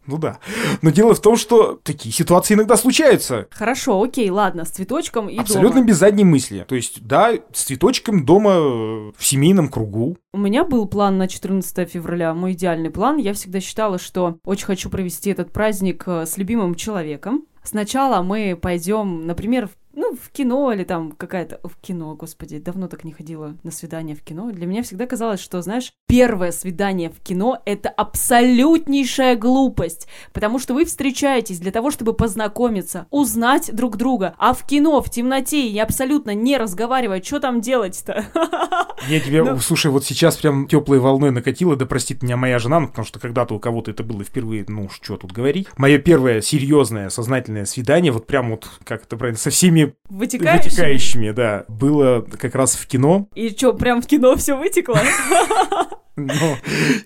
Ну 0.06 0.18
да. 0.18 0.38
Но 0.82 0.90
дело 0.90 1.14
в 1.14 1.20
том, 1.20 1.36
что 1.36 1.78
такие 1.82 2.12
ситуации 2.14 2.54
иногда 2.54 2.76
случаются. 2.76 3.46
Хорошо, 3.50 4.02
окей, 4.02 4.30
ладно, 4.30 4.64
с 4.64 4.70
цветочком 4.70 5.28
и 5.28 5.38
Абсолютно 5.38 5.76
дома. 5.80 5.88
без 5.88 5.96
задней 5.98 6.24
мысли. 6.24 6.64
То 6.68 6.74
есть, 6.74 7.04
да, 7.06 7.32
с 7.52 7.64
цветочком 7.64 8.24
дома 8.24 8.52
э, 8.52 9.12
в 9.16 9.24
семейном 9.24 9.68
кругу. 9.68 10.16
У 10.32 10.38
меня 10.38 10.64
был 10.64 10.86
план 10.86 11.18
на 11.18 11.28
14 11.28 11.90
февраля, 11.90 12.34
мой 12.34 12.52
идеальный 12.52 12.90
план. 12.90 13.16
Я 13.16 13.32
всегда 13.34 13.60
считала, 13.60 13.98
что 13.98 14.38
очень 14.44 14.66
хочу 14.66 14.90
провести 14.90 15.30
этот 15.30 15.52
праздник 15.52 16.04
э, 16.06 16.26
с 16.26 16.36
любимым 16.36 16.74
человеком. 16.74 17.44
Сначала 17.62 18.22
мы 18.22 18.56
пойдем, 18.60 19.26
например, 19.26 19.68
в 19.68 19.85
ну, 19.96 20.14
в 20.14 20.30
кино 20.30 20.72
или 20.72 20.84
там 20.84 21.12
какая-то... 21.12 21.58
В 21.64 21.80
кино, 21.80 22.14
господи, 22.14 22.58
давно 22.58 22.86
так 22.86 23.02
не 23.02 23.12
ходила 23.12 23.56
на 23.62 23.70
свидание 23.70 24.14
в 24.14 24.22
кино. 24.22 24.52
Для 24.52 24.66
меня 24.66 24.82
всегда 24.82 25.06
казалось, 25.06 25.40
что, 25.40 25.62
знаешь, 25.62 25.90
первое 26.06 26.52
свидание 26.52 27.08
в 27.08 27.18
кино— 27.20 27.58
это 27.64 27.88
абсолютнейшая 27.88 29.36
глупость, 29.36 30.06
потому 30.34 30.58
что 30.58 30.74
вы 30.74 30.84
встречаетесь 30.84 31.58
для 31.60 31.72
того, 31.72 31.90
чтобы 31.90 32.12
познакомиться, 32.12 33.06
узнать 33.10 33.74
друг 33.74 33.96
друга, 33.96 34.34
а 34.36 34.52
в 34.52 34.66
кино, 34.66 35.00
в 35.00 35.08
темноте 35.08 35.66
и 35.66 35.78
абсолютно 35.78 36.34
не 36.34 36.58
разговаривать, 36.58 37.26
что 37.26 37.40
там 37.40 37.62
делать-то? 37.62 38.26
Я 39.08 39.20
тебе, 39.20 39.42
Ну. 39.42 39.58
слушай, 39.60 39.90
вот 39.90 40.04
сейчас 40.04 40.36
прям 40.36 40.68
теплой 40.68 40.98
волной 40.98 41.30
накатило, 41.30 41.74
да 41.74 41.86
простит 41.86 42.22
меня 42.22 42.36
моя 42.36 42.58
жена, 42.58 42.80
ну, 42.80 42.88
потому 42.88 43.06
что 43.06 43.18
когда-то 43.18 43.54
у 43.54 43.58
кого-то 43.58 43.92
это 43.92 44.04
было 44.04 44.22
впервые, 44.24 44.66
ну, 44.68 44.90
что 44.90 45.16
тут 45.16 45.32
говорить. 45.32 45.68
Мое 45.78 45.96
первое 45.98 46.42
серьезное 46.42 47.08
сознательное 47.08 47.64
свидание, 47.64 48.12
вот 48.12 48.26
прям 48.26 48.50
вот, 48.50 48.68
как 48.84 49.04
это 49.04 49.16
правильно, 49.16 49.38
со 49.38 49.48
всеми 49.48 49.85
Вытекающий? 50.08 50.70
вытекающими, 50.70 51.30
да, 51.30 51.64
было 51.68 52.20
как 52.22 52.54
раз 52.54 52.74
в 52.74 52.86
кино, 52.86 53.28
И 53.34 53.50
что, 53.50 53.72
прям 53.72 54.02
в 54.02 54.06
кино 54.06 54.36
все 54.36 54.56
вытекло? 54.56 54.98
но 56.16 56.56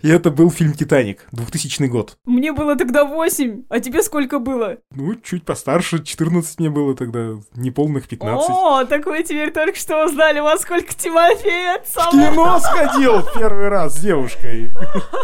и 0.02 0.08
это 0.08 0.30
был 0.30 0.50
фильм 0.50 0.72
«Титаник», 0.72 1.26
2000 1.32 1.84
год. 1.86 2.16
Мне 2.24 2.52
было 2.52 2.76
тогда 2.76 3.04
8, 3.04 3.64
а 3.68 3.80
тебе 3.80 4.02
сколько 4.02 4.38
было? 4.38 4.78
Ну, 4.94 5.14
чуть 5.16 5.44
постарше, 5.44 6.02
14 6.02 6.58
мне 6.60 6.70
было 6.70 6.94
тогда, 6.94 7.30
неполных 7.56 8.06
15. 8.08 8.50
О, 8.50 8.84
так 8.84 9.06
вы 9.06 9.22
теперь 9.24 9.50
только 9.50 9.76
что 9.78 10.04
узнали, 10.04 10.38
во 10.40 10.56
сколько 10.58 10.94
Тимофей 10.94 11.76
В 11.76 11.80
отцом. 11.82 12.12
кино 12.12 12.58
сходил 12.60 13.22
первый 13.36 13.68
раз 13.68 13.96
с 13.96 14.00
девушкой. 14.00 14.70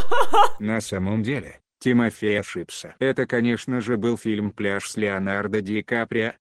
На 0.59 0.81
самом 0.81 1.23
деле, 1.23 1.61
Тимофей 1.79 2.41
ошибся. 2.41 2.95
Это, 2.99 3.27
конечно 3.27 3.81
же, 3.81 3.97
был 3.97 4.19
фильм 4.19 4.51
«Пляж» 4.51 4.89
с 4.91 4.97
Леонардо 4.97 5.61
Ди 5.61 5.83
Каприо. 5.83 6.33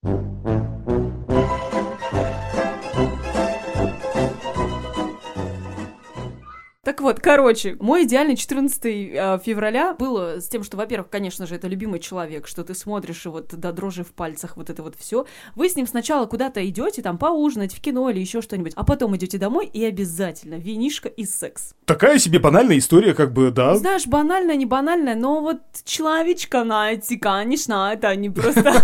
Вот, 7.06 7.20
короче, 7.20 7.76
мой 7.78 8.02
идеальный 8.02 8.34
14 8.34 8.84
э, 8.84 9.38
февраля 9.44 9.94
было 9.94 10.40
с 10.40 10.48
тем, 10.48 10.64
что, 10.64 10.76
во-первых, 10.76 11.08
конечно 11.08 11.46
же, 11.46 11.54
это 11.54 11.68
любимый 11.68 12.00
человек, 12.00 12.48
что 12.48 12.64
ты 12.64 12.74
смотришь 12.74 13.26
и 13.26 13.28
вот 13.28 13.54
до 13.54 13.70
дрожи 13.70 14.02
в 14.02 14.12
пальцах 14.12 14.56
вот 14.56 14.70
это 14.70 14.82
вот 14.82 14.96
все. 14.98 15.24
Вы 15.54 15.68
с 15.68 15.76
ним 15.76 15.86
сначала 15.86 16.26
куда-то 16.26 16.68
идете, 16.68 17.02
там 17.02 17.16
поужинать 17.16 17.72
в 17.72 17.80
кино 17.80 18.10
или 18.10 18.18
еще 18.18 18.42
что-нибудь, 18.42 18.72
а 18.74 18.82
потом 18.82 19.14
идете 19.14 19.38
домой 19.38 19.70
и 19.72 19.84
обязательно 19.84 20.56
винишка 20.56 21.08
и 21.08 21.24
секс. 21.24 21.74
Такая 21.84 22.18
себе 22.18 22.40
банальная 22.40 22.78
история, 22.78 23.14
как 23.14 23.32
бы, 23.32 23.52
да. 23.52 23.76
Знаешь, 23.76 24.08
банальная, 24.08 24.56
не 24.56 24.66
банальная, 24.66 25.14
но 25.14 25.40
вот 25.40 25.60
человечка 25.84 26.64
найти, 26.64 27.16
конечно, 27.18 27.92
это 27.92 28.16
не 28.16 28.30
просто... 28.30 28.82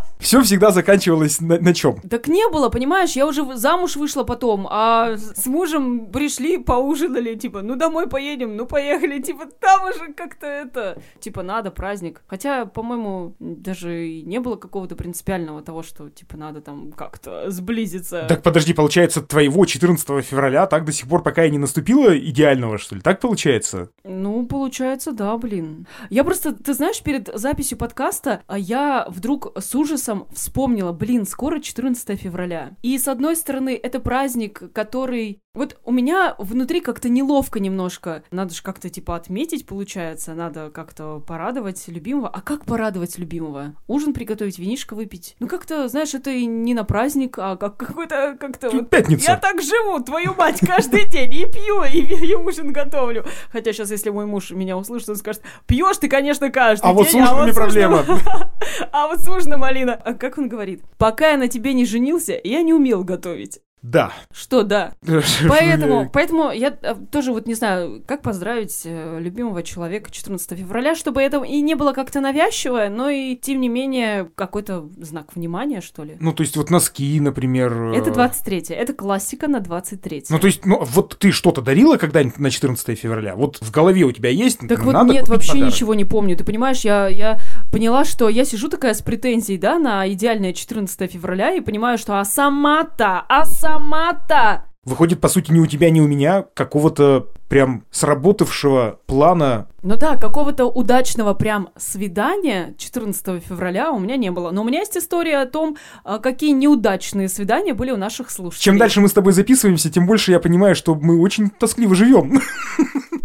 Все 0.18 0.42
всегда 0.42 0.70
заканчивалось 0.70 1.40
на, 1.40 1.58
на 1.58 1.74
чем? 1.74 2.00
Так 2.00 2.28
не 2.28 2.48
было, 2.48 2.68
понимаешь, 2.68 3.12
я 3.12 3.26
уже 3.26 3.56
замуж 3.56 3.96
вышла 3.96 4.24
потом, 4.24 4.66
а 4.70 5.16
с 5.16 5.46
мужем 5.46 6.06
пришли, 6.06 6.58
поужинали, 6.58 7.34
типа, 7.34 7.62
ну 7.62 7.76
домой 7.76 8.08
поедем, 8.08 8.56
ну 8.56 8.66
поехали, 8.66 9.22
типа, 9.22 9.46
там 9.60 9.88
уже 9.88 10.12
как-то 10.12 10.46
это, 10.46 11.00
типа, 11.20 11.42
надо 11.42 11.70
праздник. 11.70 12.22
Хотя, 12.26 12.66
по-моему, 12.66 13.34
даже 13.38 14.08
и 14.08 14.22
не 14.22 14.40
было 14.40 14.56
какого-то 14.56 14.96
принципиального 14.96 15.62
того, 15.62 15.82
что, 15.82 16.08
типа, 16.10 16.36
надо 16.36 16.60
там 16.60 16.92
как-то 16.92 17.50
сблизиться. 17.50 18.26
Так 18.28 18.42
подожди, 18.42 18.74
получается, 18.74 19.22
твоего 19.22 19.64
14 19.64 20.24
февраля 20.24 20.66
так 20.66 20.84
до 20.84 20.92
сих 20.92 21.08
пор, 21.08 21.22
пока 21.22 21.44
и 21.44 21.50
не 21.50 21.58
наступило 21.58 22.18
идеального, 22.18 22.78
что 22.78 22.96
ли? 22.96 23.00
Так 23.00 23.20
получается? 23.20 23.90
Ну, 24.04 24.46
получается, 24.46 25.12
да, 25.12 25.36
блин. 25.36 25.86
Я 26.10 26.24
просто, 26.24 26.52
ты 26.52 26.74
знаешь, 26.74 27.00
перед 27.02 27.30
записью 27.32 27.78
подкаста 27.78 28.42
а, 28.46 28.58
я 28.58 29.06
вдруг 29.08 29.52
с 29.58 29.74
ужасом 29.74 30.07
вспомнила, 30.32 30.92
блин, 30.92 31.26
скоро 31.26 31.60
14 31.60 32.18
февраля. 32.20 32.70
И 32.82 32.96
с 32.98 33.08
одной 33.08 33.36
стороны, 33.36 33.78
это 33.80 34.00
праздник, 34.00 34.62
который... 34.72 35.40
Вот 35.54 35.76
у 35.84 35.90
меня 35.90 36.36
внутри 36.38 36.80
как-то 36.80 37.08
неловко 37.08 37.58
немножко. 37.58 38.22
Надо 38.30 38.54
же 38.54 38.62
как-то, 38.62 38.90
типа, 38.90 39.16
отметить, 39.16 39.66
получается. 39.66 40.34
Надо 40.34 40.70
как-то 40.70 41.18
порадовать 41.18 41.88
любимого. 41.88 42.28
А 42.28 42.40
как 42.42 42.64
порадовать 42.64 43.18
любимого? 43.18 43.74
Ужин 43.88 44.12
приготовить, 44.12 44.58
винишко 44.60 44.94
выпить? 44.94 45.34
Ну, 45.40 45.48
как-то, 45.48 45.88
знаешь, 45.88 46.14
это 46.14 46.32
не 46.32 46.74
на 46.74 46.84
праздник, 46.84 47.38
а 47.38 47.56
как 47.56 47.76
какой-то, 47.76 48.36
как-то... 48.38 48.70
вот 48.70 48.88
Пятница. 48.90 49.32
я 49.32 49.36
так 49.36 49.60
живу, 49.60 49.98
твою 50.00 50.34
мать, 50.34 50.60
каждый 50.60 51.08
день 51.08 51.32
и 51.34 51.46
пью, 51.46 51.82
и, 51.82 52.02
и 52.26 52.34
ужин 52.34 52.72
готовлю. 52.72 53.24
Хотя 53.50 53.72
сейчас, 53.72 53.90
если 53.90 54.10
мой 54.10 54.26
муж 54.26 54.52
меня 54.52 54.76
услышит, 54.76 55.08
он 55.08 55.16
скажет, 55.16 55.42
пьешь 55.66 55.96
ты, 55.96 56.08
конечно, 56.08 56.50
каждый 56.50 56.84
А 56.84 56.88
день. 56.88 56.96
вот 56.96 57.08
с 57.08 57.14
ужинами 57.14 57.50
с 57.50 57.54
проблема. 57.54 57.96
ужином- 58.02 58.20
А 58.92 59.08
вот 59.08 59.18
с 59.20 59.28
ужином, 59.28 59.64
Алина, 59.64 59.97
а 60.04 60.14
как 60.14 60.38
он 60.38 60.48
говорит? 60.48 60.82
Пока 60.98 61.30
я 61.32 61.36
на 61.36 61.48
тебе 61.48 61.74
не 61.74 61.84
женился, 61.84 62.38
я 62.42 62.62
не 62.62 62.72
умел 62.72 63.04
готовить. 63.04 63.60
Да. 63.82 64.12
Что, 64.32 64.62
да. 64.62 64.92
Поэтому, 65.48 66.10
поэтому 66.12 66.50
я 66.50 66.76
э, 66.82 66.94
тоже 67.10 67.32
вот 67.32 67.46
не 67.46 67.54
знаю, 67.54 68.02
как 68.06 68.22
поздравить 68.22 68.82
э, 68.84 69.18
любимого 69.20 69.62
человека 69.62 70.10
14 70.10 70.58
февраля, 70.58 70.94
чтобы 70.94 71.22
это 71.22 71.42
и 71.42 71.60
не 71.60 71.74
было 71.74 71.92
как-то 71.92 72.20
навязчиво, 72.20 72.88
но 72.90 73.08
и, 73.08 73.36
тем 73.36 73.60
не 73.60 73.68
менее, 73.68 74.30
какой-то 74.34 74.88
знак 74.98 75.34
внимания, 75.34 75.80
что 75.80 76.04
ли. 76.04 76.16
Ну, 76.20 76.32
то 76.32 76.42
есть 76.42 76.56
вот 76.56 76.70
носки, 76.70 77.20
например. 77.20 77.92
Это 77.94 78.10
э, 78.10 78.14
23 78.14 78.58
это 78.70 78.92
классика 78.92 79.48
на 79.48 79.60
23 79.60 80.24
Ну, 80.30 80.38
то 80.38 80.46
есть, 80.46 80.64
ну, 80.64 80.82
вот 80.82 81.16
ты 81.18 81.30
что-то 81.30 81.62
дарила 81.62 81.96
когда-нибудь 81.96 82.38
на 82.38 82.50
14 82.50 82.98
февраля? 82.98 83.36
Вот 83.36 83.58
в 83.60 83.70
голове 83.70 84.04
у 84.04 84.12
тебя 84.12 84.30
есть? 84.30 84.60
Так 84.68 84.82
вот 84.82 84.94
нет, 85.04 85.28
вообще 85.28 85.52
подарок. 85.52 85.72
ничего 85.72 85.94
не 85.94 86.04
помню. 86.04 86.36
Ты 86.36 86.44
понимаешь, 86.44 86.80
я, 86.80 87.08
я 87.08 87.38
поняла, 87.70 88.04
что 88.04 88.28
я 88.28 88.44
сижу 88.44 88.68
такая 88.68 88.94
с 88.94 89.02
претензией, 89.02 89.58
да, 89.58 89.78
на 89.78 90.10
идеальное 90.12 90.52
14 90.52 91.10
февраля 91.10 91.52
и 91.54 91.60
понимаю, 91.60 91.98
что 91.98 92.18
а 92.18 92.24
сама-то, 92.24 93.24
а 93.28 93.44
сама-то... 93.68 94.64
Выходит, 94.84 95.20
по 95.20 95.28
сути, 95.28 95.52
ни 95.52 95.58
у 95.58 95.66
тебя, 95.66 95.90
ни 95.90 96.00
у 96.00 96.06
меня 96.06 96.46
какого-то 96.54 97.26
прям 97.48 97.84
сработавшего 97.90 99.00
плана. 99.06 99.68
Ну 99.82 99.96
да, 99.96 100.16
какого-то 100.16 100.64
удачного 100.64 101.34
прям 101.34 101.68
свидания 101.76 102.74
14 102.78 103.42
февраля 103.44 103.92
у 103.92 103.98
меня 103.98 104.16
не 104.16 104.30
было. 104.30 104.50
Но 104.50 104.62
у 104.62 104.64
меня 104.64 104.78
есть 104.78 104.96
история 104.96 105.38
о 105.40 105.46
том, 105.46 105.76
а, 106.04 106.18
какие 106.18 106.52
неудачные 106.52 107.28
свидания 107.28 107.74
были 107.74 107.90
у 107.90 107.98
наших 107.98 108.30
слушателей. 108.30 108.64
Чем 108.64 108.78
дальше 108.78 109.02
мы 109.02 109.08
с 109.08 109.12
тобой 109.12 109.34
записываемся, 109.34 109.90
тем 109.90 110.06
больше 110.06 110.30
я 110.30 110.40
понимаю, 110.40 110.74
что 110.74 110.94
мы 110.94 111.20
очень 111.20 111.50
тоскливо 111.50 111.94
живем. 111.94 112.40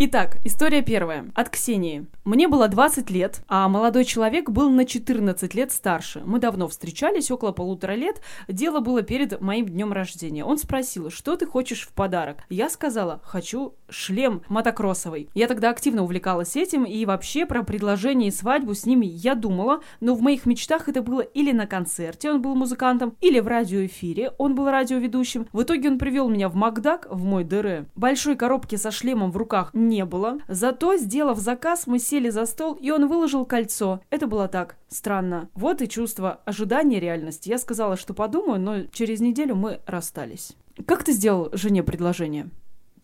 Итак, 0.00 0.38
история 0.44 0.80
первая. 0.80 1.26
От 1.34 1.50
Ксении. 1.50 2.06
Мне 2.24 2.46
было 2.46 2.68
20 2.68 3.10
лет, 3.10 3.42
а 3.48 3.68
молодой 3.68 4.04
человек 4.04 4.48
был 4.48 4.70
на 4.70 4.84
14 4.84 5.54
лет 5.56 5.72
старше. 5.72 6.22
Мы 6.24 6.38
давно 6.38 6.68
встречались, 6.68 7.32
около 7.32 7.50
полутора 7.50 7.94
лет. 7.94 8.20
Дело 8.46 8.78
было 8.78 9.02
перед 9.02 9.40
моим 9.40 9.66
днем 9.66 9.92
рождения. 9.92 10.44
Он 10.44 10.56
спросил, 10.56 11.10
что 11.10 11.34
ты 11.34 11.46
хочешь 11.46 11.80
в 11.84 11.92
подарок? 11.94 12.44
Я 12.48 12.70
сказала, 12.70 13.20
хочу 13.24 13.74
шлем 13.88 14.42
мотокроссовый. 14.48 15.30
Я 15.34 15.48
тогда 15.48 15.70
активно 15.70 16.04
увлекалась 16.04 16.54
этим, 16.54 16.84
и 16.84 17.04
вообще 17.04 17.44
про 17.44 17.64
предложение 17.64 18.28
и 18.28 18.32
свадьбу 18.32 18.74
с 18.74 18.86
ними 18.86 19.06
я 19.06 19.34
думала, 19.34 19.80
но 19.98 20.14
в 20.14 20.20
моих 20.20 20.46
мечтах 20.46 20.88
это 20.88 21.02
было 21.02 21.22
или 21.22 21.50
на 21.50 21.66
концерте, 21.66 22.30
он 22.30 22.40
был 22.40 22.54
музыкантом, 22.54 23.16
или 23.20 23.40
в 23.40 23.48
радиоэфире, 23.48 24.32
он 24.38 24.54
был 24.54 24.70
радиоведущим. 24.70 25.48
В 25.52 25.62
итоге 25.62 25.88
он 25.88 25.98
привел 25.98 26.28
меня 26.28 26.48
в 26.48 26.54
Макдак, 26.54 27.08
в 27.10 27.24
мой 27.24 27.42
ДР. 27.42 27.86
Большой 27.96 28.36
коробки 28.36 28.76
со 28.76 28.92
шлемом 28.92 29.32
в 29.32 29.36
руках 29.36 29.70
не 29.88 30.04
было. 30.04 30.38
Зато, 30.48 30.96
сделав 30.96 31.38
заказ, 31.38 31.86
мы 31.86 31.98
сели 31.98 32.30
за 32.30 32.46
стол, 32.46 32.74
и 32.74 32.90
он 32.90 33.08
выложил 33.08 33.44
кольцо. 33.44 34.00
Это 34.10 34.26
было 34.26 34.48
так. 34.48 34.76
Странно. 34.88 35.48
Вот 35.54 35.82
и 35.82 35.88
чувство 35.88 36.40
ожидания 36.44 37.00
реальности. 37.00 37.48
Я 37.48 37.58
сказала, 37.58 37.96
что 37.96 38.14
подумаю, 38.14 38.60
но 38.60 38.82
через 38.92 39.20
неделю 39.20 39.54
мы 39.54 39.80
расстались. 39.86 40.52
Как 40.86 41.04
ты 41.04 41.12
сделал 41.12 41.50
жене 41.52 41.82
предложение? 41.82 42.50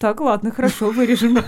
Так, 0.05 0.21
ладно, 0.21 0.51
хорошо, 0.51 0.91
вырежем. 0.91 1.39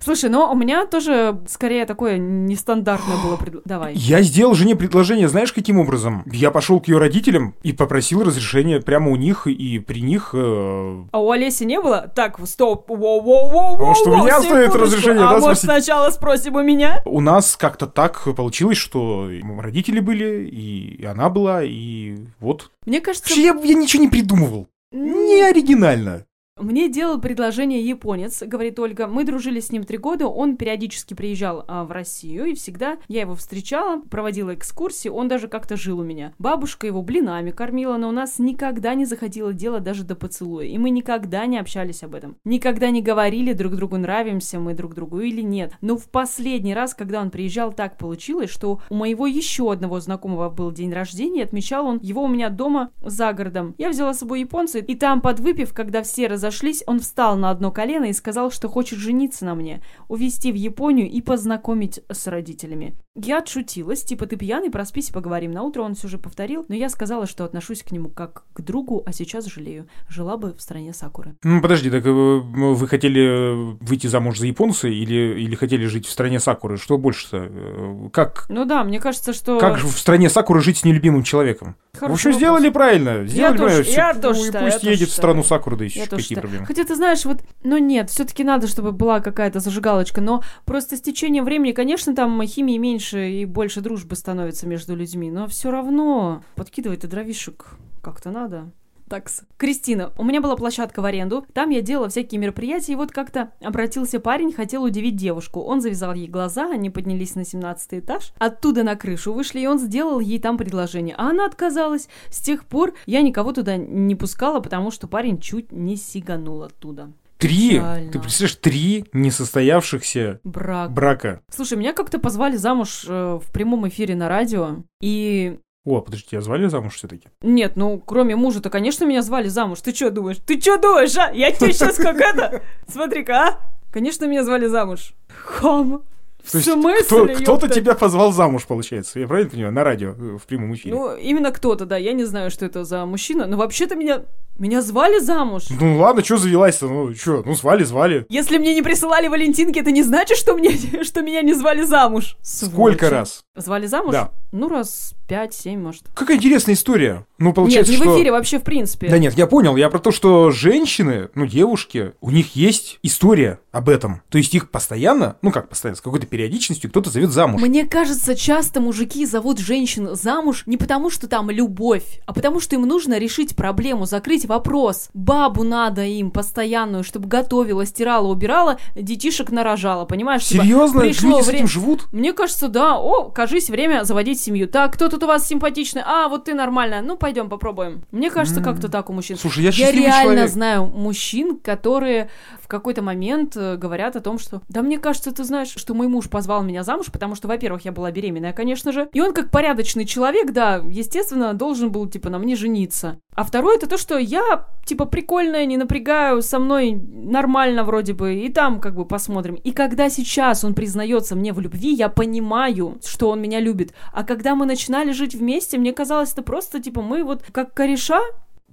Слушай, 0.00 0.28
но 0.28 0.52
у 0.52 0.54
меня 0.54 0.84
тоже 0.84 1.40
скорее 1.48 1.86
такое 1.86 2.18
нестандартное 2.18 3.16
было 3.24 3.36
предложение. 3.36 3.62
Давай. 3.64 3.94
Я 3.94 4.20
сделал 4.20 4.52
жене 4.52 4.76
предложение, 4.76 5.28
знаешь, 5.30 5.50
каким 5.50 5.78
образом? 5.78 6.24
Я 6.30 6.50
пошел 6.50 6.78
к 6.78 6.88
ее 6.88 6.98
родителям 6.98 7.54
и 7.62 7.72
попросил 7.72 8.22
разрешения 8.22 8.80
прямо 8.80 9.10
у 9.10 9.16
них 9.16 9.46
и 9.46 9.78
при 9.78 10.02
них. 10.02 10.32
э, 10.34 11.04
А 11.10 11.18
у 11.22 11.30
Олеси 11.30 11.64
не 11.64 11.80
было? 11.80 12.12
Так, 12.14 12.38
стоп. 12.46 12.90
Воу-воу-воу. 12.90 13.76
А 13.76 13.82
может, 13.82 14.06
у 14.06 14.14
меня 14.14 14.42
стоит 14.42 14.74
разрешение, 14.74 15.24
А 15.24 15.30
да, 15.32 15.38
может, 15.38 15.62
сначала 15.62 16.10
спросим 16.10 16.56
у 16.56 16.62
меня? 16.62 17.00
У 17.06 17.22
нас 17.22 17.56
как-то 17.56 17.86
так 17.86 18.22
получилось, 18.36 18.76
что 18.76 19.30
родители 19.58 20.00
были, 20.00 20.46
и 20.52 21.02
она 21.06 21.30
была, 21.30 21.62
и 21.64 22.16
вот. 22.40 22.70
Мне 22.84 23.00
кажется, 23.00 23.30
Вообще, 23.30 23.42
я, 23.42 23.54
я 23.54 23.74
ничего 23.74 24.02
не 24.02 24.10
придумывал. 24.10 24.66
Не 24.90 25.40
оригинально. 25.40 26.26
Мне 26.62 26.88
делал 26.88 27.20
предложение 27.20 27.84
японец, 27.84 28.40
говорит 28.44 28.78
Ольга. 28.78 29.08
Мы 29.08 29.24
дружили 29.24 29.58
с 29.58 29.72
ним 29.72 29.82
три 29.82 29.98
года, 29.98 30.28
он 30.28 30.56
периодически 30.56 31.12
приезжал 31.12 31.64
а, 31.66 31.82
в 31.82 31.90
Россию, 31.90 32.44
и 32.44 32.54
всегда 32.54 32.98
я 33.08 33.22
его 33.22 33.34
встречала, 33.34 34.00
проводила 34.02 34.54
экскурсии, 34.54 35.08
он 35.08 35.26
даже 35.26 35.48
как-то 35.48 35.76
жил 35.76 35.98
у 35.98 36.04
меня. 36.04 36.34
Бабушка 36.38 36.86
его 36.86 37.02
блинами 37.02 37.50
кормила, 37.50 37.96
но 37.96 38.08
у 38.08 38.12
нас 38.12 38.38
никогда 38.38 38.94
не 38.94 39.06
заходило 39.06 39.52
дело 39.52 39.80
даже 39.80 40.04
до 40.04 40.14
поцелуя, 40.14 40.66
и 40.66 40.78
мы 40.78 40.90
никогда 40.90 41.46
не 41.46 41.58
общались 41.58 42.04
об 42.04 42.14
этом. 42.14 42.36
Никогда 42.44 42.90
не 42.90 43.02
говорили 43.02 43.54
друг 43.54 43.74
другу, 43.74 43.96
нравимся 43.96 44.60
мы 44.60 44.74
друг 44.74 44.94
другу 44.94 45.18
или 45.18 45.42
нет. 45.42 45.72
Но 45.80 45.96
в 45.96 46.08
последний 46.10 46.74
раз, 46.74 46.94
когда 46.94 47.20
он 47.20 47.30
приезжал, 47.30 47.72
так 47.72 47.98
получилось, 47.98 48.50
что 48.50 48.80
у 48.88 48.94
моего 48.94 49.26
еще 49.26 49.72
одного 49.72 49.98
знакомого 49.98 50.48
был 50.48 50.70
день 50.70 50.92
рождения, 50.92 51.42
отмечал 51.42 51.86
он 51.86 51.98
его 52.00 52.22
у 52.22 52.28
меня 52.28 52.50
дома 52.50 52.92
за 53.02 53.32
городом. 53.32 53.74
Я 53.78 53.88
взяла 53.88 54.14
с 54.14 54.20
собой 54.20 54.40
японца, 54.40 54.78
и 54.78 54.94
там, 54.94 55.20
подвыпив, 55.20 55.74
когда 55.74 56.04
все 56.04 56.28
разошлись, 56.28 56.51
он 56.86 57.00
встал 57.00 57.36
на 57.36 57.50
одно 57.50 57.70
колено 57.70 58.04
и 58.06 58.12
сказал, 58.12 58.50
что 58.50 58.68
хочет 58.68 58.98
жениться 58.98 59.44
на 59.44 59.54
мне, 59.54 59.82
увезти 60.08 60.52
в 60.52 60.54
Японию 60.54 61.10
и 61.10 61.20
познакомить 61.20 62.00
с 62.10 62.26
родителями. 62.26 62.94
Я 63.14 63.38
отшутилась, 63.38 64.02
типа, 64.02 64.24
ты 64.26 64.36
пьяный, 64.36 64.70
проспись 64.70 65.10
и 65.10 65.12
поговорим. 65.12 65.50
На 65.50 65.62
утро 65.62 65.82
он 65.82 65.94
все 65.94 66.08
же 66.08 66.16
повторил, 66.16 66.64
но 66.68 66.74
я 66.74 66.88
сказала, 66.88 67.26
что 67.26 67.44
отношусь 67.44 67.82
к 67.82 67.90
нему 67.90 68.08
как 68.08 68.44
к 68.54 68.62
другу, 68.62 69.02
а 69.04 69.12
сейчас 69.12 69.44
жалею. 69.46 69.86
Жила 70.08 70.38
бы 70.38 70.54
в 70.54 70.62
стране 70.62 70.94
Сакуры. 70.94 71.34
Ну, 71.42 71.60
подожди, 71.60 71.90
так 71.90 72.06
э, 72.06 72.10
вы 72.10 72.88
хотели 72.88 73.20
э, 73.22 73.76
выйти 73.80 74.06
замуж 74.06 74.38
за 74.38 74.46
японца 74.46 74.88
или, 74.88 75.40
или 75.42 75.54
хотели 75.54 75.84
жить 75.84 76.06
в 76.06 76.10
стране 76.10 76.40
Сакуры? 76.40 76.78
Что 76.78 76.96
больше-то? 76.96 77.48
Э, 77.50 78.08
Как, 78.12 78.46
Ну 78.48 78.64
да, 78.64 78.82
мне 78.82 78.98
кажется, 78.98 79.34
что... 79.34 79.58
как 79.58 79.78
же 79.78 79.86
в 79.86 79.98
стране 79.98 80.30
Сакуры 80.30 80.62
жить 80.62 80.78
с 80.78 80.84
нелюбимым 80.84 81.22
человеком? 81.22 81.76
Хороший 81.92 82.10
в 82.10 82.14
общем, 82.14 82.30
вопрос. 82.30 82.36
сделали 82.38 82.68
правильно. 82.70 83.26
Сделали 83.26 83.58
тоже- 83.58 83.66
правильно. 83.68 83.84
Всё, 83.84 84.00
я 84.00 84.14
тоже 84.14 84.40
Пусть 84.40 84.54
я 84.54 84.60
тоже 84.60 84.90
едет 84.90 85.08
в 85.10 85.12
страну 85.12 85.42
Сакуры, 85.42 85.76
да 85.76 85.84
еще 85.84 86.00
Я 86.00 86.06
проблемы. 86.42 86.66
Хотя 86.66 86.84
ты 86.84 86.94
знаешь, 86.94 87.24
вот, 87.24 87.42
ну 87.62 87.78
нет, 87.78 88.10
все-таки 88.10 88.44
надо, 88.44 88.66
чтобы 88.66 88.92
была 88.92 89.20
какая-то 89.20 89.60
зажигалочка, 89.60 90.20
но 90.20 90.42
просто 90.64 90.96
с 90.96 91.00
течением 91.00 91.44
времени, 91.44 91.72
конечно, 91.72 92.14
там 92.14 92.42
химии 92.44 92.76
меньше 92.76 93.30
и 93.30 93.44
больше 93.44 93.80
дружбы 93.80 94.16
становится 94.16 94.66
между 94.66 94.94
людьми, 94.94 95.30
но 95.30 95.46
все 95.46 95.70
равно 95.70 96.42
подкидывать-то 96.56 97.08
дровишек 97.08 97.76
как-то 98.02 98.30
надо. 98.30 98.72
Такс. 99.12 99.42
Кристина, 99.58 100.14
у 100.16 100.24
меня 100.24 100.40
была 100.40 100.56
площадка 100.56 101.02
в 101.02 101.04
аренду, 101.04 101.44
там 101.52 101.68
я 101.68 101.82
делала 101.82 102.08
всякие 102.08 102.40
мероприятия, 102.40 102.92
и 102.92 102.96
вот 102.96 103.12
как-то 103.12 103.52
обратился 103.60 104.20
парень, 104.20 104.54
хотел 104.54 104.84
удивить 104.84 105.16
девушку. 105.16 105.60
Он 105.60 105.82
завязал 105.82 106.14
ей 106.14 106.28
глаза, 106.28 106.70
они 106.72 106.88
поднялись 106.88 107.34
на 107.34 107.44
17 107.44 108.00
этаж, 108.00 108.32
оттуда 108.38 108.84
на 108.84 108.96
крышу 108.96 109.34
вышли, 109.34 109.60
и 109.60 109.66
он 109.66 109.78
сделал 109.78 110.18
ей 110.18 110.38
там 110.38 110.56
предложение. 110.56 111.14
А 111.18 111.28
она 111.28 111.44
отказалась. 111.44 112.08
С 112.30 112.38
тех 112.40 112.64
пор 112.64 112.94
я 113.04 113.20
никого 113.20 113.52
туда 113.52 113.76
не 113.76 114.14
пускала, 114.14 114.60
потому 114.60 114.90
что 114.90 115.06
парень 115.08 115.38
чуть 115.38 115.72
не 115.72 115.96
сиганул 115.96 116.62
оттуда. 116.62 117.12
Три, 117.36 117.72
Печально. 117.72 118.12
ты 118.12 118.18
представляешь, 118.18 118.56
три 118.56 119.04
несостоявшихся 119.12 120.40
Брак. 120.42 120.90
брака. 120.90 121.42
Слушай, 121.50 121.76
меня 121.76 121.92
как-то 121.92 122.18
позвали 122.18 122.56
замуж 122.56 123.04
э, 123.06 123.40
в 123.44 123.52
прямом 123.52 123.86
эфире 123.88 124.14
на 124.14 124.30
радио, 124.30 124.84
и 125.02 125.58
О, 125.84 126.00
подожди, 126.00 126.28
тебя 126.28 126.40
звали 126.40 126.68
замуж 126.68 126.94
все-таки? 126.94 127.28
Нет, 127.40 127.72
ну, 127.74 127.98
кроме 127.98 128.36
мужа-то, 128.36 128.70
конечно, 128.70 129.04
меня 129.04 129.22
звали 129.22 129.48
замуж. 129.48 129.80
Ты 129.80 129.92
что 129.92 130.10
думаешь? 130.10 130.38
Ты 130.46 130.60
что 130.60 130.78
думаешь, 130.78 131.16
а? 131.16 131.32
Я 131.32 131.50
тебе 131.50 131.72
сейчас 131.72 131.96
как 131.96 132.20
это? 132.20 132.62
Смотри-ка, 132.86 133.48
а? 133.48 133.60
Конечно, 133.90 134.26
меня 134.26 134.44
звали 134.44 134.66
замуж. 134.66 135.12
Хам. 135.28 136.02
То 136.50 136.58
есть 136.58 136.70
смысле, 136.70 137.04
кто, 137.04 137.26
кто-то 137.26 137.68
тебя 137.68 137.94
позвал 137.94 138.32
замуж, 138.32 138.66
получается. 138.66 139.20
Я 139.20 139.28
правильно 139.28 139.50
понимаю? 139.50 139.72
На 139.72 139.84
радио, 139.84 140.10
э, 140.10 140.38
в 140.38 140.46
прямом 140.46 140.74
эфире. 140.74 140.94
Ну, 140.94 141.16
именно 141.16 141.52
кто-то, 141.52 141.86
да. 141.86 141.96
Я 141.96 142.12
не 142.14 142.24
знаю, 142.24 142.50
что 142.50 142.64
это 142.64 142.84
за 142.84 143.04
мужчина, 143.06 143.46
но 143.46 143.56
вообще-то 143.56 143.94
меня... 143.94 144.22
Меня 144.58 144.82
звали 144.82 145.18
замуж. 145.18 145.64
Ну 145.70 145.98
ладно, 145.98 146.22
что 146.22 146.36
завелась-то? 146.36 146.88
Ну 146.88 147.14
что, 147.14 147.42
ну 147.44 147.54
звали, 147.54 147.84
звали. 147.84 148.26
Если 148.28 148.58
мне 148.58 148.74
не 148.74 148.82
присылали 148.82 149.28
Валентинки, 149.28 149.78
это 149.78 149.90
не 149.90 150.02
значит, 150.02 150.36
что, 150.36 150.54
мне, 150.54 150.72
что 151.02 151.22
меня 151.22 151.42
не 151.42 151.54
звали 151.54 151.82
замуж. 151.82 152.36
Сколько 152.42 153.06
Сволочи. 153.06 153.14
раз? 153.14 153.44
Звали 153.56 153.86
замуж? 153.86 154.12
Да. 154.12 154.30
Ну, 154.52 154.68
раз 154.68 155.14
пять-семь, 155.26 155.80
может. 155.80 156.04
Какая 156.14 156.36
интересная 156.36 156.74
история. 156.74 157.26
Ну, 157.38 157.46
Нет, 157.46 157.54
получается, 157.54 157.92
не 157.92 157.98
что... 157.98 158.10
в 158.10 158.16
эфире, 158.16 158.32
вообще 158.32 158.58
в 158.58 158.62
принципе. 158.62 159.08
Да 159.08 159.18
нет, 159.18 159.34
я 159.34 159.46
понял. 159.46 159.76
Я 159.76 159.88
про 159.88 159.98
то, 159.98 160.10
что 160.10 160.50
женщины, 160.50 161.30
ну, 161.34 161.46
девушки, 161.46 162.12
у 162.20 162.30
них 162.30 162.54
есть 162.54 162.98
история 163.02 163.58
об 163.72 163.88
этом. 163.88 164.22
То 164.28 164.38
есть 164.38 164.54
их 164.54 164.70
постоянно, 164.70 165.36
ну 165.40 165.50
как 165.50 165.70
постоянно, 165.70 165.96
с 165.96 166.00
какой-то 166.02 166.26
периодичностью 166.26 166.90
кто-то 166.90 167.10
зовет 167.10 167.30
замуж. 167.30 167.60
Мне 167.62 167.86
кажется, 167.86 168.36
часто 168.36 168.80
мужики 168.80 169.24
зовут 169.24 169.58
женщин 169.58 170.14
замуж 170.14 170.64
не 170.66 170.76
потому, 170.76 171.08
что 171.08 171.26
там 171.26 171.50
любовь, 171.50 172.20
а 172.26 172.34
потому, 172.34 172.60
что 172.60 172.76
им 172.76 172.82
нужно 172.82 173.18
решить 173.18 173.56
проблему, 173.56 174.04
закрыть 174.04 174.41
вопрос. 174.46 175.08
Бабу 175.14 175.64
надо 175.64 176.02
им 176.04 176.30
постоянную, 176.30 177.04
чтобы 177.04 177.28
готовила, 177.28 177.84
стирала, 177.86 178.28
убирала, 178.28 178.78
детишек 178.94 179.50
нарожала, 179.50 180.04
понимаешь? 180.04 180.44
Типа, 180.44 180.64
Серьезно? 180.64 181.00
пришло 181.00 181.30
Люди 181.30 181.42
с 181.42 181.46
вре- 181.46 181.56
этим 181.58 181.68
живут? 181.68 182.06
Мне 182.12 182.32
кажется, 182.32 182.68
да. 182.68 182.98
О, 182.98 183.24
кажись, 183.30 183.70
время 183.70 184.04
заводить 184.04 184.40
семью. 184.40 184.68
Так, 184.68 184.94
кто 184.94 185.08
тут 185.08 185.22
у 185.22 185.26
вас 185.26 185.46
симпатичный? 185.46 186.02
А, 186.04 186.28
вот 186.28 186.44
ты 186.44 186.54
нормальная. 186.54 187.02
Ну, 187.02 187.16
пойдем 187.16 187.48
попробуем. 187.48 188.04
Мне 188.10 188.30
кажется, 188.30 188.60
М. 188.60 188.64
как-то 188.64 188.88
так 188.88 189.10
у 189.10 189.12
мужчин. 189.12 189.36
Слушай, 189.36 189.64
я 189.64 189.70
Я 189.70 189.90
реально 189.92 190.22
человек. 190.22 190.50
знаю 190.50 190.86
мужчин, 190.86 191.58
которые 191.58 192.30
в 192.60 192.68
какой-то 192.68 193.02
момент 193.02 193.56
э, 193.56 193.76
говорят 193.76 194.16
о 194.16 194.20
том, 194.20 194.38
что 194.38 194.62
да 194.68 194.82
мне 194.82 194.98
кажется, 194.98 195.32
ты 195.32 195.44
знаешь, 195.44 195.72
что 195.76 195.94
мой 195.94 196.08
муж 196.08 196.28
позвал 196.28 196.62
меня 196.62 196.82
замуж, 196.84 197.06
потому 197.12 197.34
что, 197.34 197.48
во-первых, 197.48 197.84
я 197.84 197.92
была 197.92 198.10
беременная, 198.10 198.52
конечно 198.52 198.92
же, 198.92 199.08
и 199.12 199.20
он 199.20 199.32
как 199.34 199.50
порядочный 199.50 200.04
человек, 200.04 200.52
да, 200.52 200.82
естественно, 200.88 201.52
должен 201.54 201.90
был, 201.92 202.06
типа, 202.08 202.30
на 202.30 202.38
мне 202.38 202.56
жениться. 202.56 203.18
А 203.34 203.44
второе, 203.44 203.76
это 203.76 203.86
то, 203.86 203.96
что 203.96 204.18
я, 204.18 204.66
типа, 204.84 205.06
прикольная, 205.06 205.64
не 205.64 205.78
напрягаю, 205.78 206.42
со 206.42 206.58
мной 206.58 206.92
нормально 206.92 207.82
вроде 207.82 208.12
бы, 208.12 208.34
и 208.34 208.52
там 208.52 208.78
как 208.78 208.94
бы 208.94 209.06
посмотрим. 209.06 209.54
И 209.54 209.72
когда 209.72 210.10
сейчас 210.10 210.64
он 210.64 210.74
признается 210.74 211.34
мне 211.34 211.54
в 211.54 211.60
любви, 211.60 211.94
я 211.94 212.10
понимаю, 212.10 212.98
что 213.04 213.30
он 213.30 213.40
меня 213.40 213.58
любит. 213.60 213.94
А 214.12 214.22
когда 214.22 214.54
мы 214.54 214.66
начинали 214.66 215.12
жить 215.12 215.34
вместе, 215.34 215.78
мне 215.78 215.94
казалось, 215.94 216.32
это 216.32 216.42
просто, 216.42 216.82
типа, 216.82 217.00
мы 217.00 217.24
вот 217.24 217.42
как 217.52 217.72
кореша, 217.72 218.20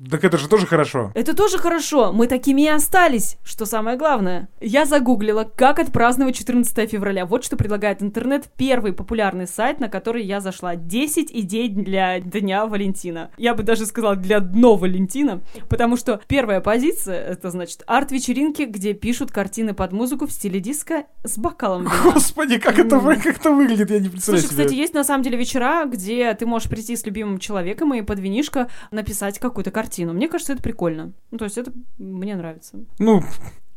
Так 0.09 0.23
это 0.23 0.38
же 0.38 0.47
тоже 0.47 0.65
хорошо. 0.65 1.12
это 1.13 1.35
тоже 1.35 1.57
хорошо, 1.57 2.13
мы 2.13 2.27
такими 2.27 2.62
и 2.62 2.67
остались, 2.67 3.38
что 3.43 3.65
самое 3.65 3.97
главное. 3.97 4.47
Я 4.62 4.85
загуглила, 4.85 5.43
как 5.43 5.79
отпраздновать 5.79 6.38
14 6.38 6.89
февраля. 6.89 7.25
Вот 7.25 7.43
что 7.43 7.57
предлагает 7.57 8.01
интернет, 8.01 8.49
первый 8.55 8.93
популярный 8.93 9.45
сайт, 9.45 9.81
на 9.81 9.89
который 9.89 10.23
я 10.23 10.39
зашла. 10.39 10.75
10 10.75 11.31
идей 11.31 11.67
для 11.67 12.21
Дня 12.21 12.65
Валентина. 12.65 13.31
Я 13.38 13.53
бы 13.53 13.63
даже 13.63 13.85
сказала, 13.85 14.15
для 14.15 14.39
дно 14.39 14.75
Валентина, 14.75 15.41
потому 15.67 15.97
что 15.97 16.21
первая 16.27 16.62
позиция, 16.62 17.19
это 17.19 17.49
значит 17.49 17.83
арт-вечеринки, 17.85 18.63
где 18.63 18.93
пишут 18.93 19.31
картины 19.31 19.73
под 19.73 19.91
музыку 19.91 20.27
в 20.27 20.31
стиле 20.31 20.62
диска 20.62 21.05
с 21.25 21.38
бокалом 21.38 21.83
вина. 21.83 22.13
Господи, 22.13 22.57
как 22.57 22.79
это, 22.79 22.99
как 22.99 23.25
это 23.25 23.51
выглядит, 23.51 23.91
я 23.91 23.99
не 23.99 24.07
представляю 24.07 24.43
Слушай, 24.43 24.53
себе. 24.53 24.63
кстати, 24.63 24.79
есть 24.79 24.93
на 24.93 25.03
самом 25.03 25.23
деле 25.23 25.38
вечера, 25.38 25.85
где 25.85 26.33
ты 26.35 26.45
можешь 26.45 26.69
прийти 26.69 26.95
с 26.95 27.05
любимым 27.05 27.38
человеком 27.39 27.93
и 27.93 28.01
под 28.01 28.19
винишко 28.19 28.69
написать 28.91 29.39
какую-то 29.39 29.71
картину. 29.71 29.88
Мне 29.97 30.28
кажется, 30.28 30.54
это 30.54 30.62
прикольно. 30.62 31.13
Ну, 31.32 31.38
то 31.38 31.45
есть 31.45 31.58
это 31.58 31.71
мне 31.97 32.36
нравится. 32.36 32.78
Ну, 32.99 33.21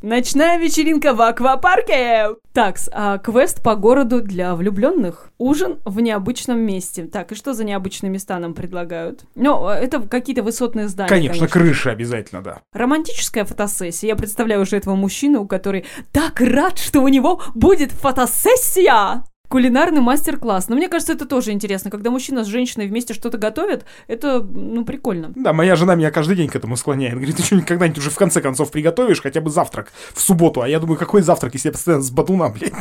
Ночная 0.03 0.59
вечеринка 0.59 1.15
в 1.15 1.23
аквапарке! 1.23 2.31
Такс, 2.53 2.91
а 2.93 3.19
квест 3.19 3.63
по 3.63 3.77
городу 3.77 4.21
для 4.21 4.57
влюбленных. 4.57 5.31
Ужин 5.39 5.79
в 5.85 6.01
необычном 6.01 6.59
месте. 6.59 7.05
Так, 7.05 7.31
и 7.31 7.37
что 7.37 7.55
за 7.55 7.63
необычные 7.63 8.11
места 8.11 8.41
нам 8.41 8.53
предлагают? 8.53 9.25
Ну, 9.37 9.69
это 9.69 10.01
какие-то 10.03 10.43
высотные 10.43 10.89
здания. 10.89 11.09
Конечно, 11.09 11.47
крыша 11.47 11.93
обязательно, 11.93 12.43
да. 12.43 12.63
Романтическая 12.73 13.45
фотосессия. 13.45 14.09
Я 14.09 14.17
представляю 14.17 14.63
уже 14.63 14.77
этого 14.77 14.97
мужчину, 14.97 15.47
который 15.47 15.85
так 16.11 16.41
рад, 16.41 16.79
что 16.79 17.01
у 17.01 17.07
него 17.07 17.41
будет 17.55 17.93
фотосессия! 17.93 19.23
Кулинарный 19.53 20.01
мастер-класс. 20.01 20.71
Но 20.71 20.77
мне 20.77 20.89
кажется, 20.89 21.13
это 21.13 21.27
тоже 21.27 21.53
интересно. 21.53 21.91
Когда 21.91 22.11
мужчина 22.11 22.43
с 22.43 22.47
женщиной 22.47 22.87
вместе 22.87 23.13
что-то 23.13 23.37
готовят, 23.37 23.85
это, 24.07 24.41
ну, 24.43 24.83
прикольно. 24.87 25.31
Да, 25.37 25.53
моя 25.53 25.77
жена 25.77 25.95
меня 25.95 26.11
каждый 26.11 26.37
день 26.37 26.49
к 26.49 26.57
этому 26.57 26.75
склоняет. 26.75 27.17
Говорит, 27.17 27.37
ты 27.37 27.43
что, 27.43 27.57
никогда-нибудь 27.57 27.99
уже 27.99 28.09
в 28.09 28.17
конце 28.17 28.41
концов 28.41 28.71
приготовишь 28.71 29.21
хотя 29.21 29.43
бы 29.43 29.51
завтрак 29.51 29.93
в 30.15 30.23
субботу? 30.23 30.63
А 30.63 30.69
я 30.69 30.81
думаю, 30.81 30.97
какой 30.97 31.21
завтрак, 31.21 31.53
если 31.53 31.69
я 31.69 31.73
постоянно 31.73 32.03
с 32.03 32.11
батуна, 32.11 32.49
блядь? 32.49 32.73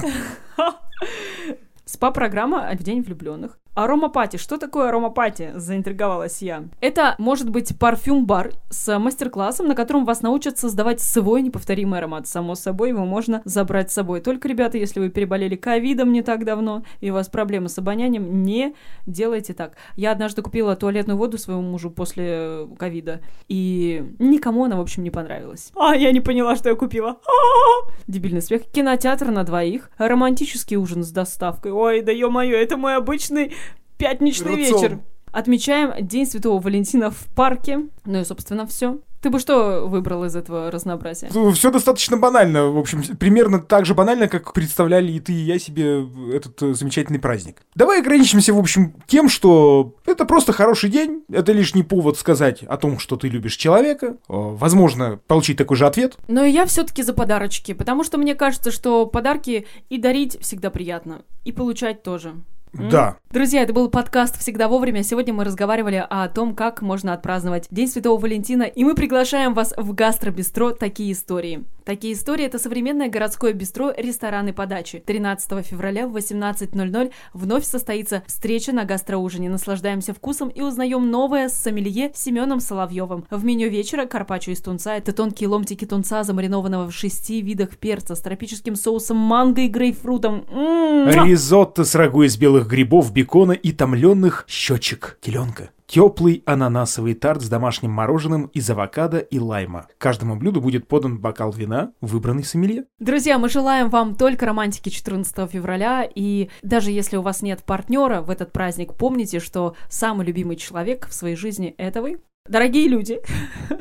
Спа-программа 1.84 2.71
в 2.73 2.84
День 2.84 3.01
влюбленных. 3.01 3.60
Аромапати. 3.73 4.36
Что 4.36 4.57
такое 4.57 4.89
аромапати? 4.89 5.51
Заинтриговалась 5.55 6.41
я. 6.41 6.65
Это 6.81 7.15
может 7.17 7.49
быть 7.49 7.77
парфюм-бар 7.79 8.51
с 8.69 8.99
мастер-классом, 8.99 9.67
на 9.69 9.75
котором 9.75 10.03
вас 10.03 10.21
научат 10.21 10.57
создавать 10.57 10.99
свой 10.99 11.41
неповторимый 11.41 11.99
аромат. 11.99 12.27
Само 12.27 12.55
собой, 12.55 12.89
его 12.89 13.05
можно 13.05 13.41
забрать 13.45 13.89
с 13.89 13.93
собой. 13.93 14.19
Только, 14.19 14.49
ребята, 14.49 14.77
если 14.77 14.99
вы 14.99 15.10
переболели 15.10 15.55
ковидом 15.55 16.12
не 16.12 16.21
так 16.21 16.43
давно, 16.43 16.84
и 16.99 17.12
у 17.12 17.13
вас 17.13 17.29
проблемы 17.29 17.69
с 17.69 17.77
обонянием, 17.77 18.43
не 18.43 18.75
делайте 19.05 19.53
так. 19.53 19.77
Я 19.95 20.12
однажды 20.12 20.41
купила 20.41 20.75
туалетную 20.75 21.17
воду 21.17 21.38
своему 21.38 21.62
мужу 21.62 21.91
после 21.91 22.67
ковида, 22.77 23.21
и 23.47 24.03
никому 24.19 24.65
она, 24.65 24.75
в 24.75 24.81
общем, 24.81 25.01
не 25.03 25.12
понравилась. 25.12 25.71
А, 25.77 25.95
я 25.95 26.12
не 26.12 26.19
поняла, 26.19 26.57
что 26.57 26.67
я 26.67 26.75
купила. 26.75 27.19
Дебильный 28.07 28.41
смех. 28.41 28.63
Кинотеатр 28.63 29.31
на 29.31 29.45
двоих. 29.45 29.91
Романтический 29.97 30.75
ужин 30.75 31.05
с 31.05 31.12
доставкой. 31.12 31.71
Ой, 31.71 32.01
да 32.01 32.12
ё-моё, 32.12 32.57
это 32.57 32.75
мой 32.75 32.97
обычный 32.97 33.53
пятничный 34.02 34.56
Рацион. 34.58 34.82
вечер. 34.82 35.00
Отмечаем 35.32 35.94
День 36.06 36.26
Святого 36.26 36.60
Валентина 36.60 37.10
в 37.10 37.26
парке. 37.36 37.80
Ну 38.06 38.20
и, 38.20 38.26
собственно, 38.26 38.68
все. 38.68 39.00
Ты 39.22 39.30
бы 39.30 39.40
что 39.40 39.86
выбрал 39.88 40.26
из 40.26 40.36
этого 40.36 40.72
разнообразия? 40.72 41.30
Все 41.54 41.70
достаточно 41.70 42.18
банально, 42.18 42.66
в 42.72 42.78
общем, 42.78 43.04
примерно 43.18 43.60
так 43.60 43.86
же 43.86 43.94
банально, 43.94 44.28
как 44.28 44.52
представляли 44.52 45.12
и 45.12 45.20
ты, 45.20 45.32
и 45.32 45.36
я 45.36 45.60
себе 45.60 46.08
этот 46.34 46.62
э, 46.64 46.74
замечательный 46.74 47.20
праздник. 47.20 47.62
Давай 47.76 48.02
ограничимся, 48.02 48.52
в 48.52 48.58
общем, 48.58 48.96
тем, 49.06 49.30
что 49.30 49.94
это 50.08 50.26
просто 50.26 50.54
хороший 50.54 50.90
день, 50.90 51.24
это 51.32 51.52
лишний 51.52 51.84
повод 51.84 52.18
сказать 52.18 52.64
о 52.64 52.78
том, 52.78 52.98
что 52.98 53.16
ты 53.16 53.30
любишь 53.30 53.58
человека, 53.58 54.08
э, 54.08 54.14
возможно, 54.28 55.20
получить 55.28 55.58
такой 55.58 55.78
же 55.78 55.86
ответ. 55.86 56.18
Но 56.28 56.44
я 56.44 56.66
все-таки 56.66 57.04
за 57.04 57.14
подарочки, 57.14 57.74
потому 57.74 58.04
что 58.04 58.18
мне 58.18 58.34
кажется, 58.34 58.72
что 58.72 59.06
подарки 59.06 59.68
и 59.90 60.00
дарить 60.00 60.42
всегда 60.42 60.72
приятно, 60.72 61.22
и 61.46 61.52
получать 61.52 62.02
тоже. 62.02 62.34
Да. 62.73 63.17
Друзья, 63.31 63.63
это 63.63 63.73
был 63.73 63.89
подкаст 63.89 64.39
«Всегда 64.39 64.67
вовремя». 64.67 65.03
Сегодня 65.03 65.34
мы 65.34 65.43
разговаривали 65.43 66.05
о 66.10 66.27
том, 66.29 66.55
как 66.55 66.81
можно 66.81 67.13
отпраздновать 67.13 67.67
День 67.69 67.88
Святого 67.88 68.19
Валентина, 68.19 68.63
и 68.63 68.84
мы 68.84 68.95
приглашаем 68.95 69.53
вас 69.53 69.73
в 69.75 69.93
гастробистро 69.93 70.71
«Такие 70.71 71.12
истории». 71.12 71.65
«Такие 71.91 72.13
истории»— 72.13 72.45
это 72.45 72.58
современное 72.58 73.10
городское 73.10 73.51
бистро, 73.51 73.91
ресторан 73.97 74.47
и 74.47 74.54
подачи. 74.54 75.04
13 75.06 75.62
февраля 75.62 76.08
в 76.08 76.15
18.00 76.15 77.12
вновь 77.34 77.65
состоится 77.65 78.23
встреча 78.27 78.71
на 78.71 78.86
гастроужине. 78.86 79.49
Наслаждаемся 79.49 80.13
вкусом 80.13 80.47
и 80.47 80.62
узнаем 80.62 81.12
новое 81.12 81.49
с 81.49 81.54
сомелье 81.54 82.10
Семеном 82.15 82.62
Соловьевым. 82.62 83.25
В 83.30 83.43
меню 83.43 83.69
вечера 83.69 84.06
карпаччо 84.06 84.51
из 84.51 84.62
тунца— 84.62 84.95
это 84.95 85.12
тонкие 85.12 85.49
ломтики 85.49 85.84
тунца, 85.84 86.23
замаринованного 86.23 86.89
в 86.89 86.93
шести 86.93 87.41
видах 87.41 87.75
перца 87.75 88.15
с 88.15 88.21
тропическим 88.21 88.77
соусом 88.77 89.17
манго 89.17 89.63
и 89.63 89.67
грейпфрутом. 89.67 90.45
М-м-м. 90.49 91.25
Ризотто 91.25 91.84
с 91.84 91.93
рагу 91.93 92.23
из 92.23 92.38
белых 92.38 92.67
грибов, 92.67 93.12
бекона 93.12 93.51
и 93.51 93.73
томленных 93.73 94.45
щечек 94.47 95.17
теленка. 95.19 95.71
Теплый 95.91 96.41
ананасовый 96.45 97.15
тарт 97.15 97.41
с 97.41 97.49
домашним 97.49 97.91
мороженым 97.91 98.45
из 98.54 98.69
авокадо 98.69 99.17
и 99.17 99.39
лайма. 99.39 99.89
Каждому 99.97 100.38
блюду 100.38 100.62
будет 100.62 100.88
подан 100.88 101.19
бокал 101.19 101.51
вина, 101.51 101.91
выбранный 101.99 102.45
сомелье. 102.45 102.86
Друзья, 102.99 103.38
мы 103.38 103.49
желаем 103.49 103.89
вам 103.89 104.15
только 104.15 104.45
романтики 104.45 104.88
14 104.88 105.51
февраля, 105.51 106.10
и 106.15 106.49
даже 106.62 106.91
если 106.91 107.17
у 107.17 107.21
вас 107.21 107.41
нет 107.41 107.65
партнера 107.65 108.21
в 108.21 108.30
этот 108.30 108.54
праздник, 108.54 108.93
помните, 108.93 109.41
что 109.41 109.75
самый 109.89 110.25
любимый 110.25 110.56
человек 110.56 111.10
в 111.10 111.13
своей 111.13 111.36
жизни— 111.36 111.75
это 111.77 112.01
вы. 112.01 112.21
Дорогие 112.47 112.88
люди, 112.88 113.19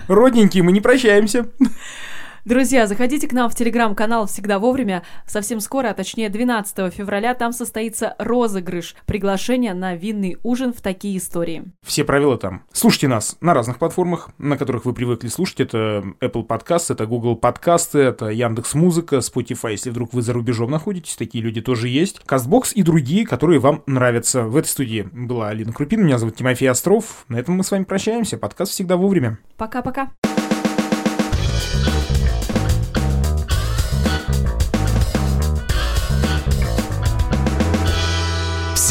Родненькие, 0.09 0.64
мы 0.64 0.73
не 0.73 0.81
прощаемся. 0.81 1.46
Друзья, 2.46 2.87
заходите 2.87 3.29
к 3.29 3.33
нам 3.33 3.50
в 3.50 3.55
телеграм-канал 3.55 4.26
«Всегда 4.26 4.59
вовремя». 4.59 5.03
Совсем 5.26 5.61
скоро, 5.61 5.90
а 5.90 5.94
точнее 5.94 6.31
12 6.31 6.92
февраля, 6.92 7.35
там 7.35 7.53
состоится 7.53 8.14
розыгрыш 8.18 8.96
приглашения 9.05 9.74
на 9.74 9.94
винный 9.94 10.38
ужин 10.42 10.72
в 10.72 10.81
такие 10.81 11.18
истории. 11.18 11.64
Все 11.85 12.03
правила 12.03 12.38
там. 12.38 12.62
Слушайте 12.72 13.09
нас 13.09 13.37
на 13.42 13.53
разных 13.53 13.79
платформах, 13.79 14.31
на 14.38 14.57
которых 14.57 14.87
вы 14.87 14.94
привыкли 14.94 15.29
слушать. 15.29 15.61
Это 15.61 16.03
Apple 16.20 16.46
Podcast, 16.46 16.87
это 16.90 17.05
Google 17.05 17.37
подкасты, 17.37 17.98
это 17.98 18.29
Яндекс 18.29 18.72
Музыка, 18.72 19.16
Spotify, 19.16 19.72
если 19.72 19.90
вдруг 19.90 20.14
вы 20.14 20.22
за 20.22 20.33
рубежом 20.33 20.70
находитесь, 20.70 21.16
такие 21.16 21.44
люди 21.44 21.61
тоже 21.61 21.88
есть. 21.88 22.22
Castbox 22.26 22.72
и 22.74 22.83
другие, 22.83 23.26
которые 23.26 23.61
вам 23.61 23.83
нравятся. 23.87 24.44
В 24.44 24.57
этой 24.57 24.68
студии 24.68 25.07
была 25.12 25.48
Алина 25.48 25.74
Крупина, 25.74 26.05
меня 26.05 26.18
зовут 26.18 26.37
Тимофей 26.37 26.70
Остров. 26.70 27.26
На 27.29 27.37
этом 27.37 27.57
мы 27.57 27.64
с 27.64 27.70
вами 27.70 27.85
прощаемся. 27.85 28.38
Подкаст 28.38 28.72
всегда 28.72 28.96
вовремя. 28.96 29.38
Пока-пока. 29.59 30.11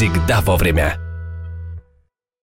Всегда 0.00 0.40
вовремя. 0.40 1.09